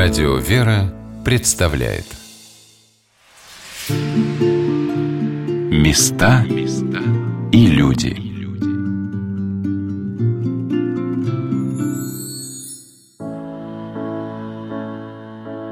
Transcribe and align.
Радио 0.00 0.36
«Вера» 0.36 0.94
представляет. 1.24 2.04
Места 5.72 6.44
и 7.50 7.66
люди. 7.66 8.16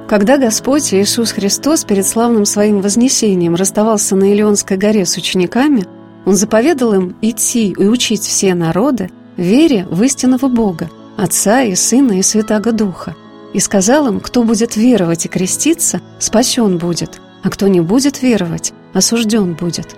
Когда 0.09 0.39
Господь 0.39 0.93
Иисус 0.93 1.31
Христос 1.31 1.85
перед 1.85 2.05
славным 2.05 2.47
своим 2.47 2.81
вознесением 2.81 3.55
расставался 3.55 4.17
на 4.17 4.33
Илионской 4.33 4.77
горе 4.77 5.07
с 5.07 5.17
учениками, 5.17 5.87
Он 6.25 6.35
заповедал 6.35 6.95
им 6.95 7.15
идти 7.23 7.71
и 7.71 7.87
учить 7.87 8.23
все 8.23 8.57
народы 8.57 9.09
вере 9.37 9.87
в 9.89 10.03
истинного 10.03 10.49
Бога, 10.49 10.91
Отца 11.17 11.63
и 11.63 11.77
Сына 11.77 12.19
и 12.19 12.23
Святаго 12.23 12.73
Духа– 12.73 13.15
и 13.53 13.61
сказал 13.61 14.09
им, 14.09 14.21
кто 14.21 14.43
будет 14.43 14.77
веровать 14.77 15.27
и 15.27 15.29
креститься, 15.29 16.01
спасен 16.19 16.79
будет, 16.79 17.21
а 17.43 17.51
кто 17.51 17.69
не 17.69 17.81
будет 17.81 18.23
веровать, 18.23 18.73
осужден 18.93 19.55
будет. 19.55 19.95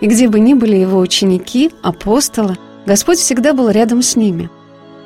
И 0.00 0.06
где 0.06 0.28
бы 0.28 0.40
ни 0.40 0.54
были 0.54 0.76
его 0.76 0.98
ученики, 0.98 1.70
апостолы, 1.82 2.56
Господь 2.86 3.18
всегда 3.18 3.52
был 3.52 3.70
рядом 3.70 4.02
с 4.02 4.16
ними. 4.16 4.50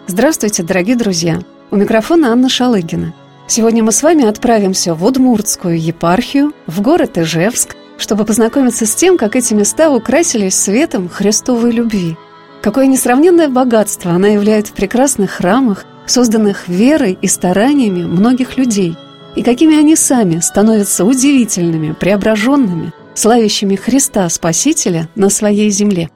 Здравствуйте, 0.06 0.62
дорогие 0.62 0.96
друзья! 0.96 1.40
У 1.70 1.76
микрофона 1.76 2.32
Анна 2.32 2.48
Шалыгина. 2.48 3.12
Сегодня 3.48 3.82
мы 3.82 3.92
с 3.92 4.02
вами 4.02 4.24
отправимся 4.24 4.94
в 4.94 5.04
Удмуртскую 5.04 5.80
епархию, 5.80 6.52
в 6.66 6.80
город 6.80 7.18
Ижевск, 7.18 7.76
чтобы 7.98 8.24
познакомиться 8.24 8.86
с 8.86 8.94
тем, 8.94 9.18
как 9.18 9.36
эти 9.36 9.52
места 9.54 9.90
украсились 9.90 10.54
светом 10.54 11.08
Христовой 11.08 11.72
любви. 11.72 12.16
Какое 12.62 12.86
несравненное 12.86 13.48
богатство 13.48 14.12
она 14.12 14.28
являет 14.28 14.68
в 14.68 14.72
прекрасных 14.72 15.32
храмах– 15.32 15.84
созданных 16.06 16.68
верой 16.68 17.18
и 17.20 17.26
стараниями 17.26 18.04
многих 18.04 18.56
людей, 18.56 18.96
и 19.34 19.42
какими 19.42 19.78
они 19.78 19.96
сами 19.96 20.40
становятся 20.40 21.04
удивительными, 21.04 21.92
преображенными, 21.92 22.92
славящими 23.14 23.76
Христа 23.76 24.28
Спасителя 24.28 25.08
на 25.14 25.28
своей 25.30 25.70
земле. 25.70 26.10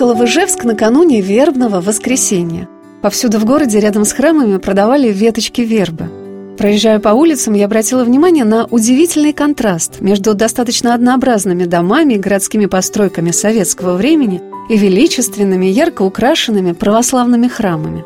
Приехала 0.00 0.18
в 0.18 0.24
Ижевск 0.24 0.64
накануне 0.64 1.20
вербного 1.20 1.82
воскресенья. 1.82 2.66
Повсюду 3.02 3.38
в 3.38 3.44
городе 3.44 3.80
рядом 3.80 4.06
с 4.06 4.12
храмами 4.12 4.56
продавали 4.56 5.12
веточки 5.12 5.60
вербы. 5.60 6.08
Проезжая 6.56 7.00
по 7.00 7.10
улицам, 7.10 7.52
я 7.52 7.66
обратила 7.66 8.02
внимание 8.02 8.46
на 8.46 8.64
удивительный 8.64 9.34
контраст 9.34 10.00
между 10.00 10.32
достаточно 10.32 10.94
однообразными 10.94 11.66
домами 11.66 12.14
и 12.14 12.18
городскими 12.18 12.64
постройками 12.64 13.30
советского 13.30 13.96
времени 13.98 14.40
и 14.70 14.78
величественными, 14.78 15.66
ярко 15.66 16.00
украшенными 16.00 16.72
православными 16.72 17.48
храмами. 17.48 18.02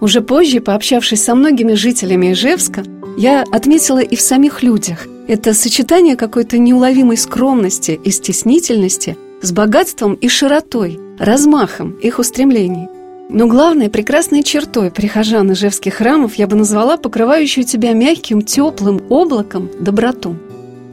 Уже 0.00 0.22
позже, 0.22 0.60
пообщавшись 0.60 1.22
со 1.22 1.34
многими 1.34 1.74
жителями 1.74 2.32
Ижевска, 2.32 2.84
я 3.18 3.44
отметила 3.52 3.98
и 3.98 4.16
в 4.16 4.22
самих 4.22 4.62
людях 4.62 5.06
это 5.28 5.52
сочетание 5.52 6.16
какой-то 6.16 6.56
неуловимой 6.56 7.18
скромности 7.18 8.00
и 8.02 8.10
стеснительности 8.10 9.18
с 9.44 9.52
богатством 9.52 10.14
и 10.14 10.28
широтой, 10.28 10.98
размахом 11.18 11.92
их 11.92 12.18
устремлений. 12.18 12.88
Но 13.28 13.46
главной 13.46 13.90
прекрасной 13.90 14.42
чертой 14.42 14.90
прихожан 14.90 15.52
ижевских 15.52 15.94
храмов 15.94 16.36
я 16.36 16.46
бы 16.46 16.56
назвала 16.56 16.96
покрывающую 16.96 17.64
тебя 17.64 17.92
мягким, 17.92 18.40
теплым 18.40 19.02
облаком 19.10 19.70
доброту. 19.78 20.36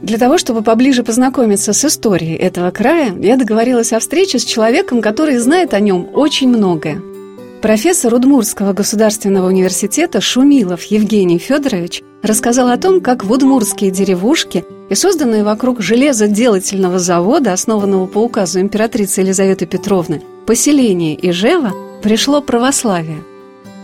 Для 0.02 0.18
того, 0.18 0.36
чтобы 0.36 0.62
поближе 0.62 1.02
познакомиться 1.02 1.72
с 1.72 1.84
историей 1.84 2.34
этого 2.34 2.70
края, 2.70 3.14
я 3.18 3.36
договорилась 3.36 3.92
о 3.92 4.00
встрече 4.00 4.38
с 4.38 4.44
человеком, 4.44 5.00
который 5.00 5.38
знает 5.38 5.72
о 5.72 5.80
нем 5.80 6.08
очень 6.12 6.48
многое. 6.48 7.00
Профессор 7.62 8.12
Удмуртского 8.12 8.72
государственного 8.72 9.46
университета 9.46 10.20
Шумилов 10.20 10.82
Евгений 10.84 11.38
Федорович 11.38 12.02
рассказал 12.22 12.68
о 12.68 12.76
том, 12.76 13.00
как 13.00 13.24
в 13.24 13.30
удмуртские 13.30 13.92
деревушки 13.92 14.64
и 14.92 14.94
созданные 14.94 15.42
вокруг 15.42 15.80
железоделательного 15.80 16.98
завода, 16.98 17.54
основанного 17.54 18.04
по 18.06 18.18
указу 18.18 18.60
императрицы 18.60 19.22
Елизаветы 19.22 19.64
Петровны, 19.64 20.20
поселение 20.46 21.18
Ижева, 21.30 21.72
пришло 22.02 22.42
православие– 22.42 23.22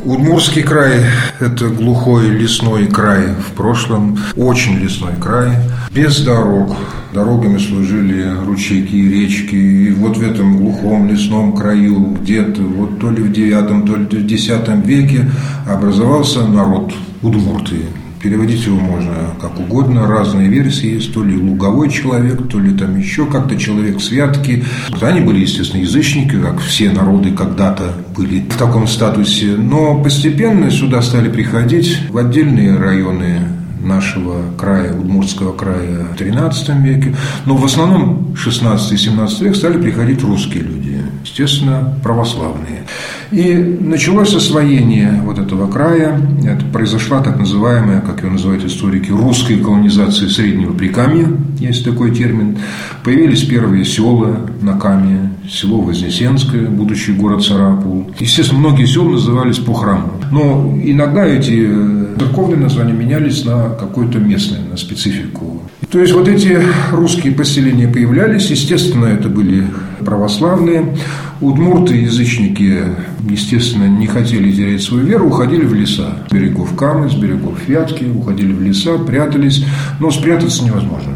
Удмурский 0.05 0.63
край– 0.63 1.07
это 1.41 1.69
глухой 1.71 2.29
лесной 2.29 2.87
край 2.87 3.35
в 3.35 3.53
прошлом, 3.57 4.17
очень 4.37 4.79
лесной 4.79 5.15
край, 5.21 5.57
без 5.93 6.21
дорог. 6.21 6.77
Дорогами 7.13 7.59
служили 7.59 8.33
ручейки 8.47 8.95
речки. 8.95 9.57
И 9.57 9.91
вот 9.91 10.17
в 10.17 10.23
этом 10.23 10.59
глухом 10.59 11.09
лесном 11.09 11.53
краю 11.53 12.17
где-то 12.21 12.63
вот 12.63 13.01
то 13.01 13.11
ли 13.11 13.23
в 13.23 13.33
девятом, 13.33 13.85
то 13.85 13.97
ли 13.97 14.05
в 14.05 14.27
десятом 14.27 14.83
веке 14.83 15.29
образовался 15.67 16.47
народ 16.47 16.93
удмурты. 17.21 17.81
Переводить 18.23 18.67
его 18.67 18.79
можно 18.79 19.13
как 19.41 19.61
угодно, 19.61 20.07
разные 20.07 20.49
версии 20.49 20.95
есть, 20.95 21.15
то 21.15 21.23
ли 21.23 21.37
луговой 21.37 21.89
человек, 21.89 22.49
то 22.49 22.59
ли 22.59 22.73
там 22.77 22.99
еще 22.99 23.27
как-то 23.27 23.57
человек 23.57 24.01
святки. 24.01 24.65
Они 25.01 25.21
были, 25.21 25.41
естественно, 25.41 25.83
язычники, 25.83 26.37
как 26.41 26.61
все 26.61 26.91
народы 26.91 27.31
когда-то 27.31 27.93
были 28.17 28.41
в 28.41 28.57
таком 28.57 28.89
статусе. 28.89 29.57
Но 29.57 30.03
постепенно 30.03 30.71
сюда 30.71 31.01
стали 31.03 31.29
приходить 31.29 31.99
в 32.11 32.19
отдельные 32.19 32.77
районы 32.77 33.41
нашего 33.83 34.43
края, 34.57 34.93
Удмуртского 34.93 35.53
края 35.53 36.09
в 36.13 36.21
XIII 36.21 36.83
веке. 36.83 37.15
Но 37.47 37.57
в 37.57 37.65
основном 37.65 38.35
16 38.37 38.93
и 38.93 38.97
17 38.97 39.41
век 39.43 39.57
стали 39.57 39.81
приходить 39.81 40.23
русские 40.23 40.65
люди, 40.65 40.98
естественно, 41.29 41.95
православные. 42.03 42.85
И 43.31 43.55
началось 43.55 44.35
освоение 44.35 45.21
вот 45.25 45.39
этого 45.39 45.71
края. 45.71 46.21
Это 46.45 46.65
произошла 46.73 47.21
так 47.21 47.39
называемая, 47.39 48.01
как 48.01 48.23
ее 48.23 48.31
называют 48.31 48.65
историки, 48.65 49.11
русская 49.11 49.57
колонизация 49.57 50.29
Среднего 50.29 50.73
Прикамья, 50.73 51.29
есть 51.59 51.85
такой 51.85 52.15
термин. 52.15 52.59
Появились 53.05 53.45
первые 53.45 53.85
села 53.85 54.41
на 54.63 54.79
Каме, 54.79 55.31
село 55.49 55.81
Вознесенское, 55.83 56.69
будущий 56.69 57.13
город 57.13 57.45
Сарапул. 57.45 58.11
Естественно, 58.19 58.61
многие 58.61 58.87
села 58.87 59.11
назывались 59.11 59.59
по 59.59 59.75
храму. 59.75 60.13
Но 60.31 60.79
иногда 60.83 61.27
эти 61.27 61.67
э, 61.69 62.09
церковные 62.39 62.59
названия 62.59 62.93
менялись 62.93 63.45
на 63.45 63.71
какое-то 63.71 64.19
местное, 64.19 64.61
на 64.71 64.77
специфику. 64.77 65.63
То 65.91 65.99
есть 66.01 66.13
вот 66.13 66.29
эти 66.29 66.59
русские 66.93 67.33
поселения 67.33 67.89
появлялись, 67.89 68.51
естественно, 68.51 69.07
это 69.07 69.29
были 69.29 69.65
православные. 70.01 70.97
Удмурты, 71.41 71.95
язычники, 71.95 72.83
естественно, 73.29 73.85
не 73.85 74.07
хотели 74.07 74.51
терять 74.51 74.83
свою 74.83 75.05
веру, 75.05 75.27
уходили 75.27 75.65
в 75.65 75.75
леса. 75.75 76.19
С 76.29 76.33
берегов 76.33 76.75
Камы, 76.75 77.09
с 77.09 77.15
берегов 77.15 77.57
Вятки, 77.69 78.05
уходили 78.05 78.53
в 78.53 78.63
леса, 78.63 78.99
прятались. 78.99 79.65
Но 80.01 80.11
спрятаться 80.11 80.65
невозможно. 80.65 81.15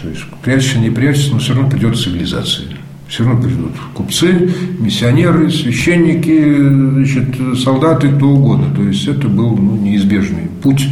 То 0.00 0.08
есть 0.08 0.22
прячься, 0.42 0.78
не 0.78 0.90
прячься, 0.90 1.32
но 1.32 1.38
все 1.38 1.54
равно 1.54 1.70
придет 1.70 1.96
цивилизация. 1.96 2.68
Все 3.08 3.24
равно 3.24 3.42
придут 3.42 3.72
купцы, 3.94 4.50
миссионеры, 4.78 5.50
священники, 5.50 6.56
значит, 6.56 7.58
солдаты, 7.62 8.08
кто 8.08 8.28
угодно. 8.28 8.74
То 8.74 8.82
есть 8.82 9.06
это 9.06 9.28
был 9.28 9.56
ну, 9.56 9.76
неизбежный 9.76 10.48
путь 10.62 10.86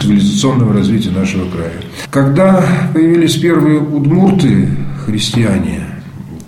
цивилизационного 0.00 0.72
развития 0.72 1.10
нашего 1.10 1.48
края. 1.50 1.72
Когда 2.10 2.64
появились 2.94 3.36
первые 3.36 3.80
удмурты, 3.80 4.68
христиане, 5.04 5.80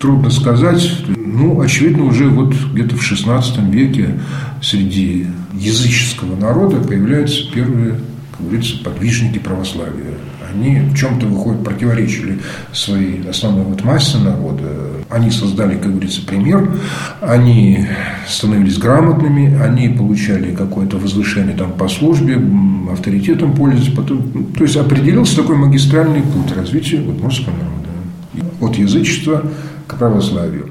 трудно 0.01 0.31
сказать, 0.31 0.91
ну, 1.17 1.61
очевидно, 1.61 2.05
уже 2.05 2.29
вот 2.29 2.55
где-то 2.73 2.97
в 2.97 3.01
XVI 3.01 3.71
веке 3.71 4.19
среди 4.63 5.27
языческого 5.55 6.37
народа 6.37 6.77
появляются 6.77 7.51
первые, 7.53 7.97
как 8.37 8.47
говорится, 8.47 8.83
подвижники 8.83 9.39
православия. 9.39 10.15
Они 10.53 10.81
в 10.81 10.97
чем-то 10.97 11.27
выходят, 11.27 11.63
противоречили 11.63 12.41
своей 12.73 13.29
основной 13.29 13.65
вот 13.65 13.85
массе 13.85 14.19
народа. 14.19 14.65
Они 15.09 15.31
создали, 15.31 15.77
как 15.77 15.93
говорится, 15.93 16.23
пример, 16.27 16.73
они 17.21 17.87
становились 18.27 18.79
грамотными, 18.79 19.61
они 19.63 19.91
получали 19.91 20.53
какое-то 20.55 20.97
возвышение 20.97 21.57
там 21.57 21.73
по 21.73 21.89
службе, 21.89 22.41
авторитетом 22.91 23.55
пользовались. 23.55 23.95
Потом, 23.95 24.47
то 24.57 24.65
есть 24.65 24.77
определился 24.77 25.37
такой 25.37 25.57
магистральный 25.57 26.23
путь 26.23 26.57
развития 26.57 26.99
удмуртского 26.99 27.53
народа. 27.53 28.51
От 28.61 28.77
язычества 28.77 29.45
к 29.91 29.99
православию. 29.99 30.71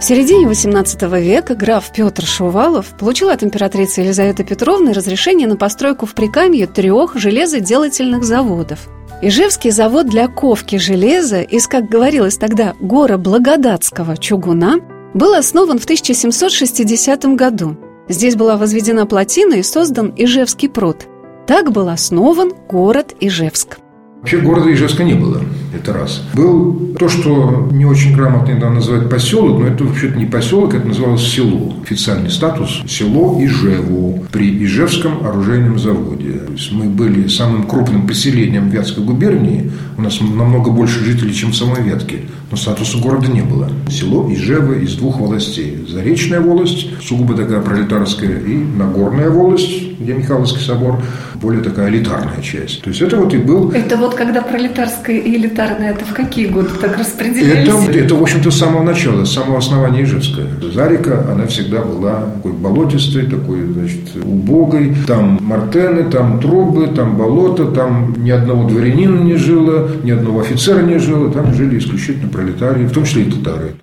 В 0.00 0.02
середине 0.02 0.46
XVIII 0.46 1.20
века 1.20 1.54
граф 1.54 1.92
Петр 1.94 2.24
Шувалов 2.24 2.86
получил 2.98 3.28
от 3.28 3.42
императрицы 3.44 4.00
Елизаветы 4.00 4.44
Петровны 4.44 4.94
разрешение 4.94 5.46
на 5.46 5.56
постройку 5.56 6.06
в 6.06 6.14
Прикамье 6.14 6.66
трех 6.66 7.16
железоделательных 7.16 8.24
заводов. 8.24 8.88
Ижевский 9.20 9.70
завод 9.70 10.06
для 10.06 10.26
ковки 10.28 10.76
железа 10.76 11.42
из, 11.42 11.66
как 11.66 11.90
говорилось 11.90 12.38
тогда, 12.38 12.74
гора 12.80 13.18
Благодатского 13.18 14.16
чугуна 14.16 14.80
был 15.12 15.34
основан 15.34 15.78
в 15.78 15.84
1760 15.84 17.24
году. 17.36 17.76
Здесь 18.08 18.36
была 18.36 18.56
возведена 18.56 19.04
плотина 19.04 19.54
и 19.54 19.62
создан 19.62 20.14
Ижевский 20.16 20.70
пруд. 20.70 21.06
Так 21.46 21.72
был 21.72 21.90
основан 21.90 22.52
город 22.70 23.14
Ижевск. 23.20 23.78
Вообще 24.20 24.38
города 24.38 24.72
Ижевска 24.72 25.04
не 25.04 25.14
было, 25.14 25.42
это 25.74 25.92
раз. 25.92 26.22
Был 26.34 26.94
то, 26.98 27.08
что 27.08 27.68
не 27.72 27.84
очень 27.84 28.14
грамотно 28.14 28.52
иногда 28.52 28.70
называть 28.70 29.08
поселок, 29.08 29.60
но 29.60 29.66
это 29.66 29.84
вообще-то 29.84 30.18
не 30.18 30.26
поселок, 30.26 30.74
это 30.74 30.86
называлось 30.86 31.26
село. 31.26 31.74
Официальный 31.82 32.30
статус– 32.30 32.82
село 32.88 33.38
Ижеву 33.42 34.24
при 34.32 34.64
Ижевском 34.64 35.26
оружейном 35.26 35.78
заводе. 35.78 36.32
То 36.32 36.52
есть 36.52 36.72
мы 36.72 36.84
были 36.84 37.28
самым 37.28 37.64
крупным 37.64 38.06
поселением 38.06 38.68
Вятской 38.68 39.04
губернии, 39.04 39.70
у 39.96 40.02
нас 40.02 40.20
намного 40.20 40.70
больше 40.70 41.04
жителей, 41.04 41.34
чем 41.34 41.50
в 41.50 41.56
самой 41.56 41.82
Вятке, 41.82 42.20
но 42.50 42.56
статуса 42.56 42.98
города 42.98 43.30
не 43.30 43.42
было. 43.42 43.68
Село 43.90 44.32
Ижева 44.32 44.72
из 44.72 44.94
двух 44.94 45.20
властей. 45.20 45.86
Заречная 45.88 46.40
волость, 46.40 46.88
сугубо 47.02 47.34
такая 47.34 47.60
пролетарская, 47.60 48.40
и 48.40 48.54
Нагорная 48.54 49.30
волость, 49.30 49.98
где 50.00 50.14
Михайловский 50.14 50.62
собор, 50.62 51.02
более 51.34 51.62
такая 51.62 51.90
элитарная 51.90 52.40
часть. 52.42 52.82
То 52.82 52.90
есть 52.90 53.02
это 53.02 53.16
вот 53.16 53.32
и 53.34 53.38
был... 53.38 53.70
Это 53.70 53.96
вот 53.96 54.14
когда 54.14 54.42
пролетарская 54.42 55.18
и 55.18 55.36
элитарная, 55.36 55.59
это 55.64 56.04
в 56.04 56.14
какие 56.14 56.46
годы 56.46 56.70
так 56.80 56.98
распределялись? 56.98 57.68
Это, 57.68 57.98
это 57.98 58.14
в 58.14 58.22
общем-то, 58.22 58.50
с 58.50 58.58
самого 58.58 58.82
начала, 58.82 59.24
с 59.24 59.32
самого 59.32 59.58
основания 59.58 60.02
Ижевска. 60.02 60.42
Зарика, 60.72 61.26
она 61.30 61.46
всегда 61.46 61.82
была 61.82 62.26
такой 62.36 62.52
болотистой, 62.52 63.26
такой, 63.26 63.64
значит, 63.64 64.16
убогой. 64.24 64.94
Там 65.06 65.38
мартены, 65.40 66.10
там 66.10 66.40
трубы, 66.40 66.88
там 66.88 67.16
болото, 67.16 67.66
там 67.66 68.14
ни 68.22 68.30
одного 68.30 68.68
дворянина 68.68 69.20
не 69.20 69.36
жило, 69.36 69.88
ни 70.02 70.10
одного 70.10 70.40
офицера 70.40 70.82
не 70.82 70.98
жило. 70.98 71.30
Там 71.30 71.54
жили 71.54 71.78
исключительно 71.78 72.28
пролетарии, 72.28 72.86
в 72.86 72.92
том 72.92 73.04
числе 73.04 73.24
и 73.24 73.30
татары. 73.30 73.74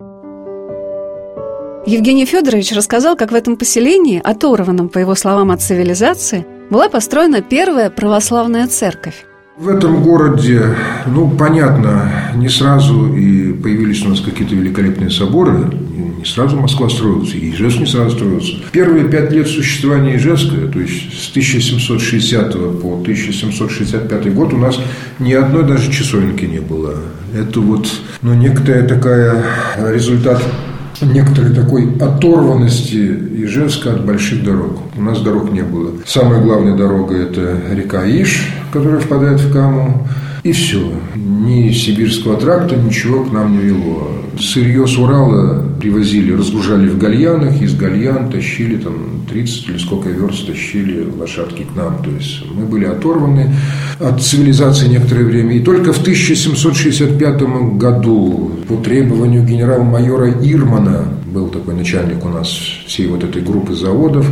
Евгений 1.86 2.26
Федорович 2.26 2.74
рассказал, 2.74 3.16
как 3.16 3.32
в 3.32 3.36
этом 3.36 3.56
поселении, 3.56 4.22
оторванном, 4.22 4.90
по 4.90 4.98
его 4.98 5.16
словам, 5.16 5.52
от 5.52 5.62
цивилизации, 5.62 6.46
была 6.70 6.90
построена 6.90 7.42
первая 7.42 7.90
православная 7.90 8.68
церковь. 8.68 9.27
В 9.58 9.70
этом 9.70 10.04
городе, 10.04 10.76
ну, 11.08 11.32
понятно, 11.32 12.12
не 12.36 12.48
сразу 12.48 13.12
и 13.16 13.54
появились 13.54 14.06
у 14.06 14.10
нас 14.10 14.20
какие-то 14.20 14.54
великолепные 14.54 15.10
соборы. 15.10 15.66
Не 16.20 16.26
сразу 16.26 16.58
Москва 16.58 16.88
строилась, 16.90 17.34
и 17.34 17.50
Ижевск 17.50 17.80
не 17.80 17.88
сразу 17.88 18.16
строился. 18.16 18.54
Первые 18.72 19.06
пять 19.06 19.32
лет 19.32 19.48
существования 19.48 20.18
Ижевска, 20.18 20.68
то 20.72 20.80
есть 20.80 21.12
с 21.12 21.32
1760 21.32 22.54
по 22.82 23.00
1765 23.02 24.34
год, 24.36 24.54
у 24.54 24.58
нас 24.58 24.80
ни 25.18 25.34
одной 25.34 25.64
даже 25.64 25.92
часовенки 25.92 26.46
не 26.46 26.60
было. 26.60 26.94
Это 27.34 27.60
вот, 27.60 27.90
ну, 28.22 28.36
некоторая 28.36 28.88
такая 28.88 29.44
результат 29.92 30.40
некоторой 31.02 31.54
такой 31.54 31.96
оторванности 32.00 33.18
Ижевска 33.44 33.94
от 33.94 34.06
больших 34.06 34.44
дорог. 34.44 34.80
У 34.98 35.02
нас 35.02 35.22
дорог 35.22 35.52
не 35.52 35.62
было. 35.62 35.92
Самая 36.06 36.42
главная 36.42 36.76
дорога– 36.76 37.16
это 37.18 37.58
река 37.72 38.04
Иш, 38.06 38.54
которая 38.72 39.00
впадает 39.00 39.40
в 39.40 39.52
Каму. 39.52 40.08
И 40.48 40.54
все. 40.54 40.80
Ни 41.18 41.74
сибирского 41.74 42.38
тракта, 42.38 42.78
ничего 42.78 43.26
к 43.26 43.34
нам 43.34 43.52
не 43.52 43.66
вело. 43.66 44.08
Сырье 44.40 44.88
с 44.88 44.98
Урала 44.98 45.62
привозили, 45.78 46.32
разгружали 46.32 46.88
в 46.88 46.98
гальянах, 46.98 47.62
из 47.62 47.76
гальян 47.76 48.32
тащили 48.32 48.78
там 48.78 49.26
30 49.30 49.68
или 49.68 49.78
сколько 49.78 50.08
верст 50.08 50.48
тащили 50.48 51.06
лошадки 51.20 51.64
к 51.64 51.76
нам. 51.76 52.02
То 52.02 52.12
есть 52.12 52.46
мы 52.50 52.66
были 52.66 52.86
оторваны 52.86 53.54
от 54.00 54.24
цивилизации 54.24 54.88
некоторое 54.88 55.26
время. 55.26 55.54
И 55.58 55.60
только 55.60 55.92
в 55.92 56.00
1765 56.00 57.42
году 57.78 58.52
по 58.70 58.78
требованию 58.78 59.44
генерал-майора 59.44 60.32
Ирмана 60.32 61.10
был 61.26 61.50
такой 61.50 61.76
начальник 61.76 62.24
у 62.24 62.30
нас 62.30 62.48
всей 62.86 63.08
вот 63.08 63.22
этой 63.22 63.42
группы 63.42 63.76
заводов, 63.76 64.26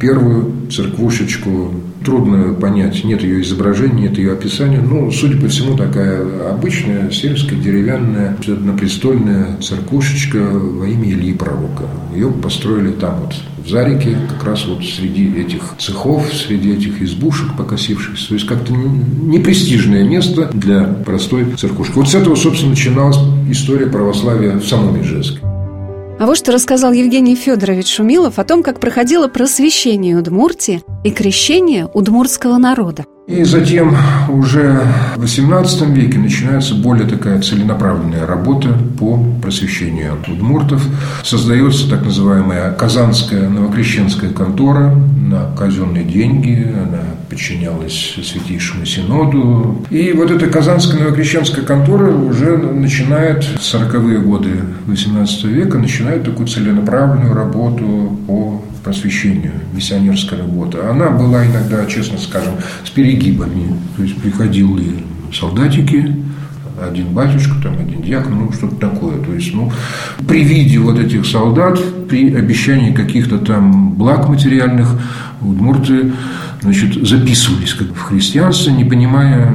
первую 0.00 0.50
церквушечку 0.70 1.74
трудно 2.08 2.54
понять, 2.54 3.04
нет 3.04 3.22
ее 3.22 3.42
изображения, 3.42 4.08
нет 4.08 4.16
ее 4.16 4.32
описания. 4.32 4.80
Ну, 4.80 5.10
судя 5.10 5.38
по 5.38 5.46
всему, 5.48 5.76
такая 5.76 6.22
обычная 6.50 7.10
сельская 7.10 7.56
деревянная 7.56 8.34
однопрестольная 8.46 9.58
церквушечка 9.60 10.38
во 10.38 10.86
имя 10.86 11.10
Ильи 11.10 11.34
Пророка. 11.34 11.84
Ее 12.14 12.30
построили 12.30 12.92
там 12.92 13.20
вот 13.20 13.34
в 13.62 13.68
Зарике, 13.68 14.16
как 14.30 14.42
раз 14.46 14.64
вот 14.66 14.82
среди 14.82 15.38
этих 15.38 15.74
цехов, 15.78 16.32
среди 16.32 16.72
этих 16.72 17.02
избушек 17.02 17.48
покосившихся. 17.58 18.28
То 18.28 18.34
есть 18.34 18.46
как-то 18.46 18.72
непрестижное 18.72 20.08
место 20.08 20.50
для 20.54 20.84
простой 20.84 21.44
церквушки. 21.58 21.92
Вот 21.92 22.08
с 22.08 22.14
этого, 22.14 22.36
собственно, 22.36 22.70
начиналась 22.70 23.18
история 23.50 23.86
православия 23.86 24.56
в 24.56 24.66
самом 24.66 24.98
Ижевске. 25.02 25.40
А 26.18 26.26
вот 26.26 26.36
что 26.36 26.50
рассказал 26.50 26.92
Евгений 26.92 27.36
Федорович 27.36 27.94
Шумилов 27.94 28.40
о 28.40 28.44
том, 28.44 28.64
как 28.64 28.80
проходило 28.80 29.28
просвещение 29.28 30.16
Удмуртии 30.16 30.82
и 31.04 31.12
крещение 31.12 31.86
удмуртского 31.86 32.58
народа. 32.58 33.06
И 33.28 33.44
затем 33.44 33.94
уже 34.30 34.80
в 35.16 35.22
XVIII 35.22 35.92
веке 35.92 36.18
начинается 36.18 36.74
более 36.74 37.06
такая 37.06 37.42
целенаправленная 37.42 38.24
работа 38.26 38.70
по 38.98 39.22
просвещению 39.42 40.14
удмуртов. 40.26 40.82
Создается 41.22 41.90
так 41.90 42.06
называемая 42.06 42.72
Казанская 42.72 43.50
новокрещенская 43.50 44.30
контора 44.30 44.94
на 44.94 45.54
казенные 45.58 46.04
деньги. 46.04 46.72
Она 46.72 47.02
подчинялась 47.28 48.14
Святейшему 48.24 48.86
Синоду. 48.86 49.84
И 49.90 50.10
вот 50.12 50.30
эта 50.30 50.46
Казанская 50.46 50.98
новокрещенская 50.98 51.66
контора 51.66 52.10
уже 52.10 52.56
начинает 52.56 53.44
в 53.44 53.58
40-е 53.58 54.20
годы 54.20 54.52
XVIII 54.86 55.48
века 55.48 55.76
начинает 55.76 56.24
такую 56.24 56.48
целенаправленную 56.48 57.34
работу 57.34 58.18
по 58.26 58.64
просвещению, 58.88 59.52
миссионерская 59.74 60.38
работа. 60.38 60.90
Она 60.90 61.10
была 61.10 61.44
иногда, 61.44 61.84
честно 61.84 62.16
скажем, 62.16 62.54
с 62.84 62.88
перегибами. 62.88 63.76
То 63.96 64.02
есть 64.02 64.16
приходили 64.16 65.04
солдатики, 65.30 66.16
один 66.82 67.08
батюшка, 67.08 67.54
там 67.62 67.74
один 67.78 68.00
дьякон, 68.00 68.38
ну, 68.38 68.52
что-то 68.52 68.76
такое. 68.76 69.18
То 69.22 69.34
есть, 69.34 69.52
ну, 69.52 69.70
при 70.26 70.42
виде 70.42 70.78
вот 70.78 70.98
этих 70.98 71.26
солдат, 71.26 71.78
при 72.08 72.34
обещании 72.34 72.94
каких-то 72.94 73.36
там 73.38 73.92
благ 73.92 74.26
материальных, 74.26 74.88
удмурты, 75.42 76.12
значит, 76.62 77.06
записывались 77.06 77.74
как 77.74 77.88
в 77.88 78.00
христианство, 78.00 78.70
не 78.70 78.86
понимая 78.86 79.52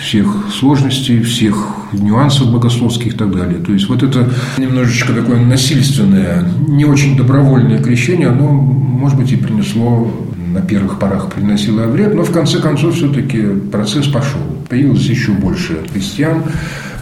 всех 0.00 0.46
сложностей, 0.52 1.22
всех 1.22 1.56
нюансов 1.92 2.52
богословских 2.52 3.14
и 3.14 3.16
так 3.16 3.34
далее. 3.34 3.58
То 3.58 3.72
есть 3.72 3.88
вот 3.88 4.02
это 4.02 4.30
немножечко 4.56 5.12
такое 5.12 5.40
насильственное, 5.44 6.48
не 6.66 6.84
очень 6.84 7.16
добровольное 7.16 7.82
крещение, 7.82 8.28
оно, 8.28 8.50
может 8.50 9.18
быть, 9.18 9.32
и 9.32 9.36
принесло 9.36 10.10
на 10.52 10.62
первых 10.62 10.98
порах 10.98 11.30
приносило 11.30 11.82
вред, 11.82 12.14
но 12.14 12.24
в 12.24 12.32
конце 12.32 12.58
концов 12.58 12.94
все-таки 12.94 13.42
процесс 13.70 14.06
пошел. 14.06 14.40
Появилось 14.68 15.06
еще 15.06 15.32
больше 15.32 15.78
христиан, 15.92 16.42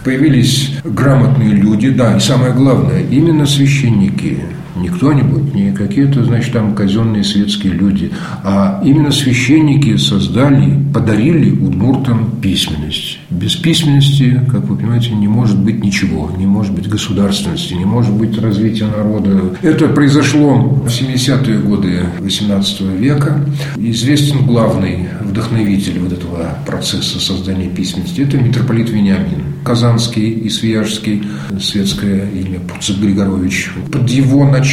появились 0.03 0.77
грамотные 0.83 1.51
люди, 1.51 1.89
да, 1.89 2.17
и 2.17 2.19
самое 2.19 2.53
главное, 2.53 3.03
именно 3.09 3.45
священники. 3.45 4.39
Не 4.79 4.89
кто-нибудь, 4.89 5.53
не 5.53 5.71
какие-то, 5.71 6.23
значит, 6.23 6.53
там 6.53 6.75
казенные 6.75 7.23
светские 7.23 7.73
люди, 7.73 8.11
а 8.43 8.81
именно 8.85 9.11
священники 9.11 9.97
создали, 9.97 10.79
подарили 10.93 11.51
удмуртам 11.51 12.31
письменность. 12.41 13.19
Без 13.29 13.55
письменности, 13.55 14.41
как 14.51 14.65
вы 14.65 14.77
понимаете, 14.77 15.11
не 15.11 15.27
может 15.27 15.57
быть 15.57 15.83
ничего, 15.83 16.31
не 16.37 16.45
может 16.45 16.73
быть 16.73 16.87
государственности, 16.87 17.73
не 17.73 17.85
может 17.85 18.13
быть 18.13 18.37
развития 18.39 18.85
народа. 18.85 19.55
Это 19.61 19.87
произошло 19.87 20.57
в 20.57 20.87
70-е 20.87 21.59
годы 21.59 22.03
XVIII 22.19 22.97
века. 22.97 23.45
Известен 23.77 24.45
главный 24.45 25.07
вдохновитель 25.21 25.99
вот 25.99 26.13
этого 26.13 26.57
процесса 26.65 27.19
создания 27.19 27.69
письменности– 27.69 28.21
это 28.27 28.37
митрополит 28.37 28.89
Вениамин. 28.89 29.43
Казанский 29.63 30.29
и 30.29 30.49
Свияжский, 30.49 31.23
светское 31.59 32.29
имя 32.29 32.59
Пуцик 32.59 32.99
Григорович. 32.99 33.71
Под 33.91 34.09
его 34.09 34.45
началом 34.49 34.66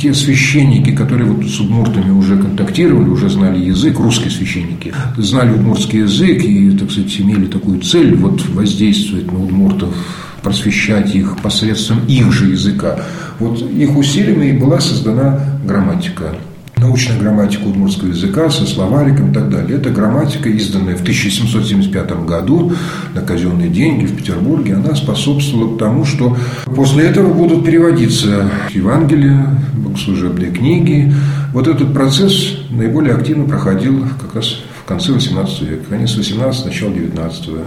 те 0.00 0.14
священники, 0.14 0.94
которые 0.94 1.30
вот 1.30 1.46
с 1.46 1.60
удмуртами 1.60 2.10
уже 2.10 2.36
контактировали, 2.36 3.08
уже 3.08 3.28
знали 3.28 3.64
язык, 3.64 3.98
русские 3.98 4.30
священники, 4.30 4.92
знали 5.16 5.52
удмуртский 5.52 6.00
язык 6.00 6.44
и, 6.44 6.70
так 6.70 6.90
сказать, 6.90 7.20
имели 7.20 7.46
такую 7.46 7.80
цель 7.80 8.14
вот 8.16 8.44
воздействовать 8.48 9.30
на 9.32 9.42
удмуртов 9.42 9.94
просвещать 10.42 11.14
их 11.14 11.38
посредством 11.38 12.00
их 12.06 12.30
же 12.32 12.50
языка. 12.50 13.00
Вот 13.38 13.60
их 13.62 13.96
усилиями 13.96 14.46
и 14.46 14.52
была 14.52 14.80
создана 14.80 15.40
грамматика 15.64 16.34
научная 16.76 17.18
грамматика 17.18 17.64
удмуртского 17.64 18.08
языка 18.08 18.50
со 18.50 18.66
словариком 18.66 19.30
и 19.30 19.34
так 19.34 19.48
далее. 19.48 19.78
Это 19.78 19.90
грамматика, 19.90 20.48
изданная 20.48 20.96
в 20.96 21.02
1775 21.02 22.26
году 22.26 22.72
на 23.14 23.20
казенные 23.20 23.68
деньги 23.68 24.06
в 24.06 24.16
Петербурге. 24.16 24.74
Она 24.74 24.94
способствовала 24.94 25.78
тому, 25.78 26.04
что 26.04 26.36
после 26.66 27.04
этого 27.04 27.32
будут 27.32 27.64
переводиться 27.64 28.50
Евангелия, 28.70 29.58
богослужебные 29.74 30.50
книги. 30.50 31.12
Вот 31.52 31.68
этот 31.68 31.92
процесс 31.94 32.58
наиболее 32.70 33.14
активно 33.14 33.44
проходил 33.44 34.04
как 34.20 34.34
раз 34.34 34.56
в 34.82 34.86
конце 34.86 35.12
XVIII 35.12 35.66
века, 35.66 35.84
конец 35.90 36.16
XVIII, 36.16 36.66
начало 36.66 36.90
XIX 36.90 37.64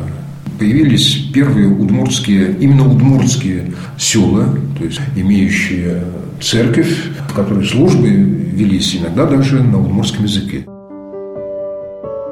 появились 0.57 1.27
первые 1.33 1.67
удмуртские, 1.67 2.55
именно 2.59 2.89
удмуртские 2.89 3.73
села, 3.97 4.57
то 4.77 4.85
есть 4.85 4.99
имеющие 5.15 6.03
церковь, 6.41 6.91
в 7.29 7.33
которой 7.33 7.65
службы 7.65 8.36
велись 8.57 8.95
иногда 8.95 9.25
даже 9.25 9.61
на 9.61 9.79
удмуртском 9.79 10.25
языке. 10.25 10.65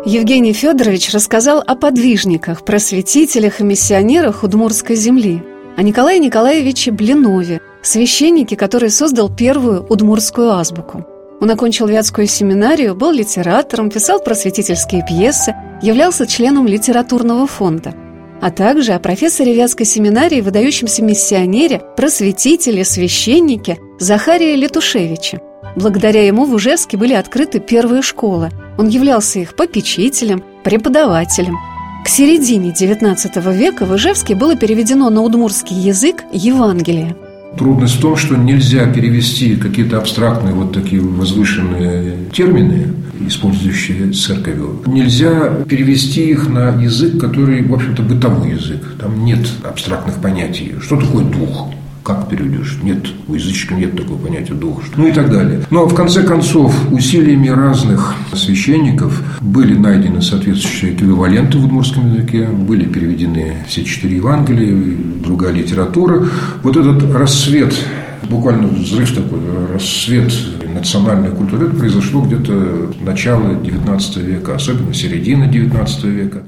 Евгений 0.06 0.54
Федорович 0.54 1.14
рассказал 1.14 1.64
о 1.66 1.76
подвижниках, 1.76 2.64
просветителях 2.64 3.60
и 3.60 3.64
миссионерах 3.64 4.44
Удмуртской 4.44 4.96
земли, 4.96 5.42
о 5.78 5.82
Николае 5.82 6.20
Николаевиче 6.20 6.92
Блинове, 6.92 7.62
священнике, 7.82 8.56
который 8.56 8.90
создал 8.90 9.30
первую 9.30 9.86
удмуртскую 9.88 10.52
азбуку. 10.52 11.06
Он 11.42 11.50
окончил 11.50 11.88
Вятскую 11.88 12.28
семинарию, 12.28 12.96
был 12.96 13.12
литератором, 13.12 13.90
писал 13.90 14.20
просветительские 14.20 15.04
пьесы, 15.08 15.56
являлся 15.82 16.26
членом 16.28 16.68
литературного 16.68 17.48
фонда– 17.48 17.94
а 18.42 18.52
также 18.52 18.94
о 18.94 19.00
профессоре 19.00 19.56
Вятской 19.56 19.86
семинарии, 19.86 20.42
выдающемся 20.42 21.02
миссионере, 21.02 21.82
просветителе, 21.98 22.86
священнике 22.86 23.80
Захарии 23.98 24.56
Летушевиче. 24.56 25.42
Благодаря 25.76 26.26
ему 26.26 26.46
в 26.46 26.54
Ужевске 26.54 26.98
были 26.98 27.14
открыты 27.14 27.60
первые 27.60 28.02
школы. 28.02 28.50
Он 28.78 28.88
являлся 28.88 29.40
их 29.40 29.56
попечителем, 29.56 30.44
преподавателем. 30.64 31.58
К 32.06 32.08
середине 32.08 32.70
XIX 32.72 33.54
века 33.54 33.86
в 33.86 33.96
Ижевске 33.96 34.36
было 34.36 34.56
переведено 34.56 35.10
на 35.10 35.22
удмурский 35.22 35.76
язык 35.76 36.24
Евангелие. 36.32 37.16
Трудность 37.58 37.96
в 37.96 38.02
том, 38.02 38.16
что 38.16 38.36
нельзя 38.36 38.86
перевести 38.86 39.56
какие-то 39.56 39.98
абстрактные 39.98 40.54
вот 40.54 40.74
такие 40.74 41.02
возвышенные 41.02 42.30
термины, 42.32 42.94
использующие 43.28 44.12
церковью. 44.12 44.84
Нельзя 44.86 45.50
перевести 45.68 46.30
их 46.30 46.48
на 46.50 46.70
язык, 46.82 47.20
который, 47.20 47.64
в 47.64 47.74
общем-то, 47.74 48.02
бытовой 48.04 48.52
язык. 48.52 48.82
Там 49.00 49.24
нет 49.26 49.48
абстрактных 49.64 50.22
понятий. 50.22 50.76
Что 50.82 51.00
такое 51.00 51.24
дух? 51.26 51.70
Как 52.06 52.30
переведешь? 52.30 52.78
Нет, 52.84 53.08
у 53.28 53.34
язычников 53.34 53.80
нет 53.80 53.98
такого 53.98 54.20
понятия 54.20 54.54
дух. 54.54 54.84
Ну 54.96 55.08
и 55.08 55.12
так 55.12 55.32
далее. 55.32 55.62
Но 55.72 55.88
в 55.88 55.96
конце 55.96 56.22
концов, 56.22 56.72
усилиями 56.92 57.48
разных 57.48 58.14
священников 58.32 59.24
были 59.42 59.76
найдены 59.76 60.22
соответствующие 60.22 60.94
эквиваленты 60.94 61.58
в 61.58 61.66
удмуртском 61.66 62.14
языке, 62.14 62.46
были 62.46 62.86
переведены 62.86 63.56
все 63.68 63.84
четыре 63.84 64.18
Евангелия, 64.18 64.98
другая 65.24 65.54
литература. 65.54 66.28
Вот 66.62 66.78
этот 66.78 67.12
рассвет 67.12 67.74
буквально 68.30 68.68
взрыв 68.68 69.12
такой, 69.16 69.40
рассвет 69.74 70.32
национальной 70.76 71.32
культуры, 71.32 71.68
это 71.68 71.76
произошло 71.76 72.22
где-то 72.22 72.92
начало 73.02 73.54
XIX 73.54 74.22
века, 74.22 74.54
особенно 74.54 74.94
середина 74.94 75.46
XIX 75.46 76.08
века. 76.12 76.44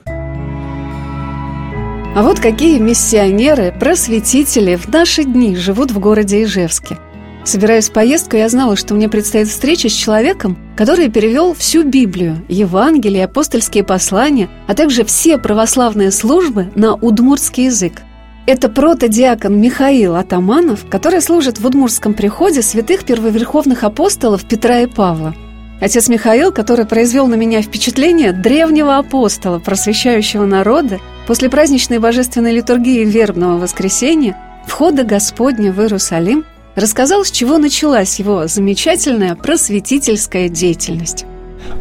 А 2.17 2.23
вот 2.23 2.39
какие 2.39 2.79
миссионеры, 2.79 3.71
просветители 3.79 4.75
в 4.75 4.87
наши 4.87 5.23
дни 5.23 5.55
живут 5.55 5.91
в 5.91 5.99
городе 5.99 6.41
Ижевске. 6.41 6.97
Собираясь 7.43 7.89
в 7.89 7.93
поездку, 7.93 8.35
я 8.35 8.49
знала, 8.49 8.75
что 8.75 8.95
мне 8.95 9.07
предстоит 9.07 9.49
встреча 9.49 9.87
с 9.87 9.91
человеком, 9.91 10.57
который 10.75 11.11
перевел 11.11 11.53
всю 11.53 11.83
Библию, 11.83 12.43
Евангелие, 12.49 13.25
апостольские 13.25 13.83
послания, 13.83 14.49
а 14.65 14.73
также 14.73 15.05
все 15.05 15.37
православные 15.37 16.09
службы 16.09 16.71
на 16.73 16.95
удмуртский 16.95 17.65
язык. 17.65 18.01
Это 18.47 18.67
протодиакон 18.67 19.61
Михаил 19.61 20.15
Атаманов, 20.15 20.89
который 20.89 21.21
служит 21.21 21.59
в 21.59 21.67
Удмуртском 21.67 22.15
приходе 22.15 22.63
святых 22.63 23.03
первоверховных 23.03 23.83
апостолов 23.83 24.43
Петра 24.43 24.79
и 24.79 24.87
Павла– 24.87 25.35
Отец 25.79 26.09
Михаил, 26.09 26.51
который 26.51 26.85
произвел 26.85 27.27
на 27.27 27.35
меня 27.35 27.61
впечатление 27.61 28.33
древнего 28.33 28.97
апостола, 28.97 29.59
просвещающего 29.59 30.45
народа, 30.45 30.99
после 31.27 31.49
праздничной 31.49 31.99
божественной 31.99 32.53
литургии 32.53 33.05
вербного 33.05 33.59
воскресенья, 33.59 34.37
входа 34.65 35.03
Господня 35.03 35.71
в 35.71 35.79
Иерусалим, 35.79 36.45
рассказал, 36.75 37.23
с 37.23 37.31
чего 37.31 37.57
началась 37.59 38.17
его 38.17 38.47
замечательная 38.47 39.35
просветительская 39.35 40.49
деятельность. 40.49 41.25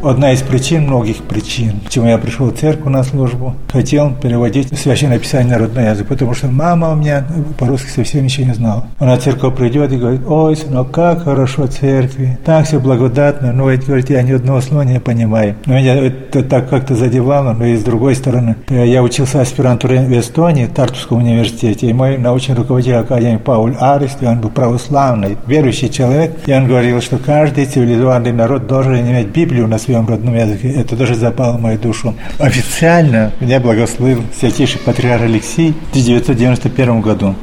Одна 0.03 0.31
из 0.33 0.41
причин, 0.41 0.83
многих 0.83 1.23
причин, 1.23 1.79
почему 1.83 2.07
я 2.07 2.17
пришел 2.17 2.47
в 2.47 2.57
церковь 2.57 2.91
на 2.91 3.03
службу, 3.03 3.55
хотел 3.71 4.13
переводить 4.13 4.77
священное 4.77 5.19
писание 5.19 5.53
на 5.53 5.59
родной 5.59 5.89
язык, 5.89 6.07
потому 6.07 6.33
что 6.33 6.47
мама 6.47 6.91
у 6.91 6.95
меня 6.95 7.25
по-русски 7.57 7.89
совсем 7.89 8.23
ничего 8.23 8.47
не 8.47 8.53
знала. 8.53 8.87
Она 8.99 9.15
в 9.15 9.23
церковь 9.23 9.55
придет 9.55 9.91
и 9.91 9.97
говорит, 9.97 10.21
ой, 10.27 10.55
сынок, 10.55 10.91
как 10.91 11.23
хорошо 11.23 11.63
в 11.63 11.69
церкви, 11.69 12.37
так 12.45 12.65
все 12.65 12.79
благодатно, 12.79 13.51
но 13.53 13.69
ведь, 13.69 13.85
говорит, 13.85 14.09
я 14.09 14.21
ни 14.21 14.31
одного 14.31 14.61
слова 14.61 14.83
не 14.83 14.99
понимаю. 14.99 15.55
Но 15.65 15.75
меня 15.75 15.95
это 15.95 16.43
так 16.43 16.69
как-то 16.69 16.95
задевало, 16.95 17.53
но 17.53 17.65
и 17.65 17.75
с 17.75 17.83
другой 17.83 18.15
стороны, 18.15 18.55
я 18.69 19.01
учился 19.03 19.41
аспирантуре 19.41 20.01
в 20.01 20.19
Эстонии, 20.19 20.65
в 20.65 20.73
Тартуском 20.73 21.17
университете, 21.17 21.87
и 21.87 21.93
мой 21.93 22.17
научный 22.17 22.55
руководитель 22.55 22.95
Академии 22.95 23.37
Пауль 23.37 23.75
Арест, 23.79 24.21
он 24.21 24.39
был 24.39 24.49
православный, 24.49 25.37
верующий 25.47 25.89
человек, 25.89 26.37
и 26.45 26.53
он 26.53 26.67
говорил, 26.67 27.01
что 27.01 27.17
каждый 27.17 27.65
цивилизованный 27.65 28.31
народ 28.31 28.67
должен 28.67 28.95
иметь 28.95 29.27
Библию 29.27 29.66
на 29.67 29.77
своем 29.77 30.07
родном 30.07 30.35
языке. 30.35 30.69
Это 30.69 30.95
тоже 30.95 31.15
запало 31.15 31.57
в 31.57 31.61
мою 31.61 31.77
душу. 31.77 32.15
Официально 32.39 33.31
меня 33.39 33.59
благословил 33.59 34.23
святейший 34.37 34.79
патриарх 34.79 35.23
Алексей 35.23 35.71
в 35.71 35.89
1991 35.89 37.01
году. 37.01 37.35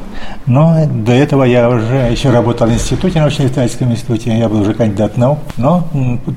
Но 0.47 0.87
до 0.87 1.13
этого 1.13 1.45
я 1.45 1.69
уже 1.69 2.09
еще 2.11 2.31
работал 2.31 2.67
в 2.67 2.73
институте, 2.73 3.21
научно-исследовательском 3.21 3.93
институте, 3.93 4.37
я 4.37 4.49
был 4.49 4.61
уже 4.61 4.75
кандидат 4.75 5.17
наук, 5.17 5.39
но 5.57 5.89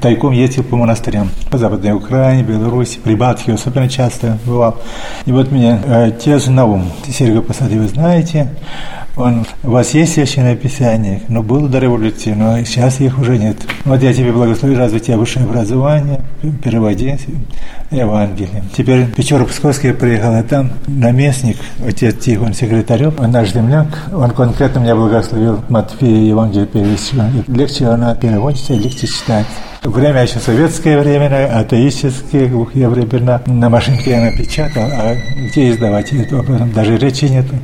тайком 0.02 0.32
ездил 0.32 0.64
по 0.64 0.76
монастырям. 0.78 1.30
По 1.50 1.58
Западной 1.58 1.94
Украине, 1.94 2.44
Беларуси, 2.44 3.00
Прибалтике 3.00 3.54
особенно 3.54 3.90
часто 3.90 4.38
бывал. 4.46 4.78
И 5.26 5.32
вот 5.32 5.52
меня 5.52 5.80
отец 5.88 6.48
Наум, 6.48 6.90
Серега 7.08 7.42
Посады, 7.42 7.80
вы 7.80 7.88
знаете, 7.88 8.50
он, 9.18 9.48
у 9.64 9.72
вас 9.72 9.96
есть 9.96 10.14
священное 10.14 10.56
писание, 10.56 11.22
но 11.28 11.42
было 11.42 11.68
до 11.68 11.80
революции, 11.80 12.34
но 12.34 12.64
сейчас 12.64 13.00
их 13.00 13.18
уже 13.18 13.40
нет. 13.40 13.58
Вот 13.84 14.04
я 14.04 14.14
тебе 14.14 14.32
благословлю 14.32 14.78
развить 14.78 15.08
тебе 15.08 15.18
высшее 15.18 15.46
образование, 15.46 16.22
переводи 16.64 17.18
Евангелие. 17.90 18.64
Теперь 18.78 19.06
в 19.06 19.16
Печору-Псковский 19.16 19.94
приехал, 19.94 20.36
а 20.36 20.44
там 20.44 20.70
наместник, 20.86 21.58
отец 21.84 22.16
Тихон 22.24 22.54
Секретарев, 22.54 23.20
он 23.20 23.32
наш 23.32 23.52
земляк, 23.68 23.88
он 24.14 24.32
конкретно 24.32 24.80
меня 24.80 24.96
благословил 24.96 25.60
Матфея 25.70 26.30
Евангелие 26.30 26.66
перевести. 26.66 27.18
Легче 27.48 27.88
она 27.88 28.16
переводится, 28.16 28.74
легче 28.74 29.08
читать. 29.08 29.46
Время 29.84 30.24
еще 30.24 30.40
советское 30.40 31.00
время, 31.00 31.60
атеистические, 31.60 32.48
глухие 32.48 32.90
времена. 32.90 33.42
На 33.46 33.70
машинке 33.70 34.12
я 34.12 34.22
напечатал, 34.22 34.84
а 34.84 35.16
где 35.50 35.72
издавать? 35.72 36.12
Это 36.14 36.44
даже 36.74 36.98
речи 36.98 37.26
нету. 37.26 37.56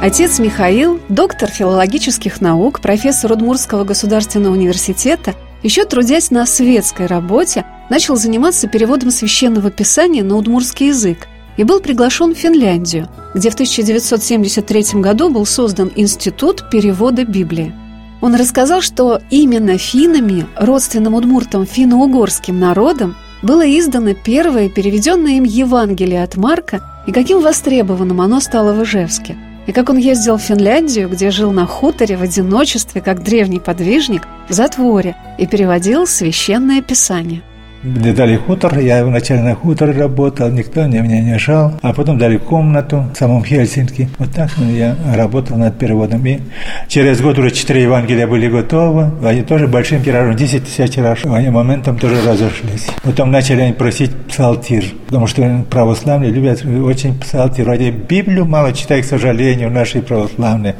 Отец 0.00 0.38
Михаил, 0.38 1.00
доктор 1.08 1.48
филологических 1.48 2.40
наук, 2.40 2.80
профессор 2.80 3.32
Удмуртского 3.32 3.84
государственного 3.84 4.52
университета, 4.52 5.34
еще 5.62 5.84
трудясь 5.84 6.30
на 6.30 6.44
светской 6.44 7.06
работе, 7.06 7.64
начал 7.88 8.16
заниматься 8.16 8.66
переводом 8.66 9.10
священного 9.10 9.70
писания 9.70 10.24
на 10.24 10.36
удмуртский 10.36 10.88
язык 10.88 11.28
и 11.56 11.64
был 11.64 11.80
приглашен 11.80 12.34
в 12.34 12.38
Финляндию, 12.38 13.08
где 13.34 13.50
в 13.50 13.54
1973 13.54 15.00
году 15.00 15.28
был 15.30 15.46
создан 15.46 15.90
Институт 15.94 16.70
перевода 16.70 17.24
Библии. 17.24 17.72
Он 18.20 18.34
рассказал, 18.36 18.80
что 18.80 19.20
именно 19.30 19.78
финами, 19.78 20.46
родственным 20.56 21.14
удмуртам 21.14 21.66
финно-угорским 21.66 22.58
народом, 22.58 23.16
было 23.42 23.66
издано 23.66 24.14
первое 24.14 24.68
переведенное 24.68 25.32
им 25.32 25.44
Евангелие 25.44 26.22
от 26.22 26.36
Марка 26.36 26.80
и 27.06 27.12
каким 27.12 27.40
востребованным 27.40 28.20
оно 28.20 28.38
стало 28.40 28.72
в 28.72 28.84
Ижевске. 28.84 29.36
И 29.66 29.72
как 29.72 29.90
он 29.90 29.96
ездил 29.96 30.38
в 30.38 30.42
Финляндию, 30.42 31.08
где 31.08 31.30
жил 31.30 31.50
на 31.52 31.66
хуторе 31.66 32.16
в 32.16 32.22
одиночестве, 32.22 33.00
как 33.00 33.22
древний 33.22 33.60
подвижник, 33.60 34.22
в 34.48 34.52
затворе, 34.52 35.16
и 35.38 35.46
переводил 35.46 36.06
священное 36.06 36.82
писание– 36.82 37.42
мне 37.82 38.12
дали 38.12 38.36
хутор, 38.36 38.78
я 38.78 39.04
вначале 39.04 39.42
на 39.42 39.54
хуторе 39.56 39.92
работал, 39.92 40.48
никто 40.50 40.82
мне 40.82 41.00
меня 41.00 41.20
не 41.20 41.38
жал, 41.38 41.72
а 41.82 41.92
потом 41.92 42.16
дали 42.16 42.36
комнату 42.36 43.06
в 43.12 43.18
самом 43.18 43.44
Хельсинки. 43.44 44.08
Вот 44.18 44.30
так 44.30 44.50
ну, 44.56 44.70
я 44.72 44.96
работал 45.14 45.56
над 45.56 45.76
переводом. 45.78 46.24
И 46.24 46.38
через 46.86 47.20
год 47.20 47.38
уже 47.38 47.50
четыре 47.50 47.82
Евангелия 47.82 48.28
были 48.28 48.48
готовы, 48.48 49.10
они 49.24 49.42
тоже 49.42 49.66
большим 49.66 50.02
тиражом, 50.02 50.36
10 50.36 50.64
тысяч 50.64 50.94
тираж, 50.94 51.24
они 51.24 51.50
моментом 51.50 51.98
тоже 51.98 52.22
разошлись. 52.22 52.86
Потом 53.02 53.32
начали 53.32 53.62
они 53.62 53.72
просить 53.72 54.14
псалтир, 54.28 54.84
потому 55.06 55.26
что 55.26 55.64
православные 55.68 56.30
любят 56.30 56.64
очень 56.64 57.18
псалтир. 57.18 57.64
Вроде 57.64 57.90
Библию 57.90 58.44
мало 58.44 58.72
читают, 58.72 59.06
к 59.06 59.08
сожалению, 59.08 59.70
наши 59.70 60.02
православные, 60.02 60.76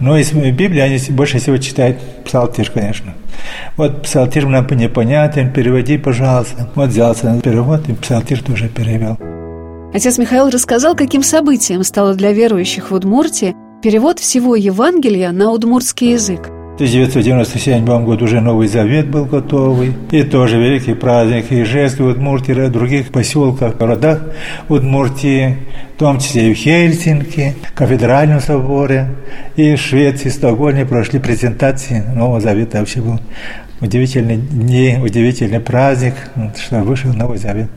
но 0.00 0.16
из 0.16 0.32
Библии 0.32 0.80
они 0.80 0.98
больше 1.10 1.38
всего 1.38 1.58
читают 1.58 1.98
псалтир, 2.24 2.70
конечно. 2.70 3.12
Вот 3.76 4.02
псалтир 4.02 4.46
нам 4.46 4.66
непонятен, 4.70 5.52
переводи, 5.52 5.98
пожалуйста. 5.98 6.68
Вот 6.74 6.88
взялся 6.88 7.30
на 7.30 7.40
перевод 7.40 7.88
и 7.88 7.92
псалтир 7.92 8.42
тоже 8.42 8.68
перевел. 8.68 9.18
Отец 9.94 10.18
Михаил 10.18 10.50
рассказал, 10.50 10.94
каким 10.94 11.22
событием 11.22 11.82
стало 11.82 12.14
для 12.14 12.32
верующих 12.32 12.90
в 12.90 12.94
Удмуртии 12.94 13.54
перевод 13.82 14.18
всего 14.18 14.56
Евангелия 14.56 15.30
на 15.32 15.50
удмуртский 15.52 16.12
язык. 16.12 16.50
В 16.76 16.78
1997 16.78 18.04
году 18.04 18.26
уже 18.26 18.42
Новый 18.42 18.68
Завет 18.68 19.08
был 19.08 19.24
готовый. 19.24 19.94
И 20.10 20.22
тоже 20.24 20.58
великий 20.58 20.92
праздник 20.92 21.50
Ижевск, 21.50 22.00
Удмуртии, 22.00 22.52
других 22.68 23.12
поселках, 23.12 23.78
городах 23.78 24.20
Удмуртии, 24.68 25.56
в 25.94 25.98
том 25.98 26.18
числе 26.18 26.50
и 26.50 26.54
в 26.54 26.56
Хельсинки, 26.58 27.54
Кафедральном 27.74 28.40
соборе. 28.40 29.08
И 29.56 29.74
в 29.74 29.80
Швеции, 29.80 30.28
в 30.28 30.34
Стокгольме 30.34 30.84
прошли 30.84 31.18
презентации 31.18 32.04
Нового 32.14 32.42
Завета. 32.42 32.80
Вообще 32.80 33.00
был 33.00 33.20
удивительные 33.80 34.38
дни, 34.38 34.98
удивительный 35.02 35.60
праздник, 35.60 36.14
что 36.56 36.82
вышел 36.82 37.12
Новый 37.12 37.38
Завет. 37.38 37.68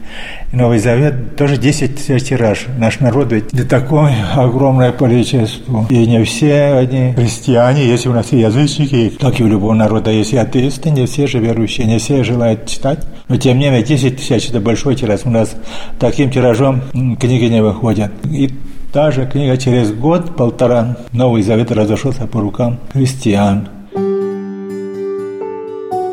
И 0.52 0.56
Новый 0.56 0.80
Завет 0.80 1.36
тоже 1.36 1.58
10 1.58 1.96
тысяч 1.96 2.30
тираж. 2.30 2.68
Наш 2.78 3.00
народ 3.00 3.32
ведь 3.32 3.54
не 3.54 3.64
такое 3.64 4.14
огромное 4.36 4.92
количество. 4.92 5.86
И 5.90 6.06
не 6.06 6.24
все 6.24 6.74
они 6.74 7.14
христиане, 7.14 7.86
есть 7.86 8.08
у 8.08 8.14
нас 8.14 8.32
и 8.32 8.40
язычники, 8.40 9.10
как 9.20 9.40
и 9.40 9.44
у 9.44 9.48
любого 9.48 9.74
народа 9.74 10.12
есть 10.12 10.34
и 10.34 10.38
атеисты, 10.38 10.90
не 10.90 11.06
все 11.06 11.28
же 11.28 11.40
верующие, 11.40 11.88
не 11.88 11.98
все 11.98 12.24
желают 12.24 12.66
читать. 12.66 13.06
Но 13.28 13.38
тем 13.38 13.58
не 13.58 13.66
менее 13.66 13.84
10 13.84 14.18
тысяч– 14.18 14.50
это 14.50 14.60
большой 14.60 14.96
тираж. 14.96 15.22
У 15.26 15.30
нас 15.30 15.56
таким 16.00 16.32
тиражом 16.32 16.82
книги 17.20 17.46
не 17.46 17.62
выходят. 17.62 18.12
И 18.26 18.50
та 18.92 19.12
же 19.12 19.28
книга 19.28 19.58
через 19.58 19.92
год-полтора 19.92 20.98
Новый 21.12 21.44
Завет 21.44 21.72
разошелся 21.72 22.26
по 22.26 22.42
рукам 22.42 22.80
христиан. 22.94 23.70